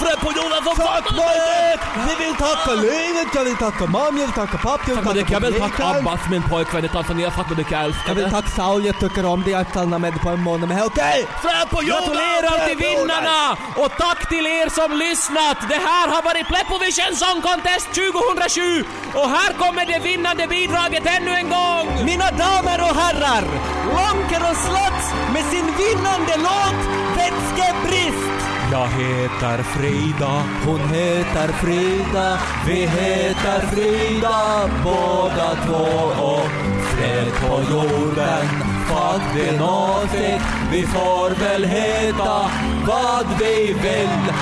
Fred 0.00 0.20
på 0.20 0.32
jorden 0.32 0.64
som 0.64 0.76
sackradet! 0.76 1.80
Vi 2.10 2.24
vill 2.24 2.34
tacka 2.34 2.72
livet, 2.74 3.28
jag 3.34 3.44
vill 3.44 3.56
tacka 3.56 3.86
mamma, 3.86 4.18
jag 4.18 4.26
vill 4.26 4.32
tacka 4.32 4.58
pappa, 4.58 4.84
jag 4.86 4.96
vill 4.96 5.04
tacka 5.04 5.32
jag 5.32 5.40
vill 5.40 5.54
tacka 5.54 5.82
publiken. 5.82 6.06
Abbas, 6.06 6.20
min 6.30 6.42
pojkvän 6.42 6.84
i 6.84 6.88
Tanzania. 6.88 7.30
Fattar 7.30 7.54
du 7.54 7.64
jag 7.70 7.84
älskar 7.84 8.08
Jag 8.08 8.14
vill 8.14 8.30
tacka 8.30 8.48
Saul, 8.48 8.84
jag 8.84 8.98
tycker 9.00 9.26
om 9.26 9.42
dig, 9.42 9.52
jag 9.52 9.58
har 9.58 9.98
med 9.98 10.20
på 10.20 10.28
en 10.28 10.42
månad. 10.42 10.68
Men 10.68 10.82
okej! 10.82 11.26
Fred 11.42 11.66
på 11.70 11.82
jorden! 11.82 12.02
Gratulerar 12.02 12.68
till 12.68 12.78
vinnarna! 12.86 13.56
Och 13.82 13.90
tack 13.98 14.28
till 14.28 14.46
er 14.46 14.68
som 14.78 14.90
lyssnat! 15.04 15.58
Det 15.72 15.80
här 15.90 16.06
har 16.14 16.22
varit 16.22 16.46
Pleppovision 16.52 17.12
Song 17.22 17.38
Contest 17.48 17.88
2007! 17.94 18.84
Och 19.20 19.28
här 19.36 19.50
kommer 19.62 19.84
det 19.92 19.98
vinnande 19.98 20.46
bidraget 20.46 21.04
ännu 21.16 21.30
en 21.40 21.48
gång! 21.56 21.86
Mina 22.10 22.28
damer 22.44 22.78
och 22.86 22.94
herrar, 23.02 23.44
Lonkeros 23.96 24.60
Slotts 24.66 25.06
med 25.34 25.44
sin 25.52 25.66
vinnande 25.82 26.34
låt 26.46 26.80
Vätskebrist. 27.16 28.59
Jag 28.72 28.88
heter 28.88 29.62
Frida. 29.62 30.42
Hon 30.66 30.80
heter 30.80 31.48
Frida, 31.48 32.38
vi 32.66 32.86
heter 32.86 33.60
Frida 33.60 34.70
båda 34.84 35.56
två 35.66 36.22
och 36.22 36.50
fred 36.82 37.32
på 37.40 37.72
jorden 37.72 38.46
Fuck 38.88 39.22
vi 39.34 39.60
åsikt, 39.60 40.44
vi 40.72 40.82
får 40.82 41.30
väl 41.30 41.64
heta 41.64 42.50
vad 42.86 43.26
vi 43.38 43.72
vill 43.72 44.32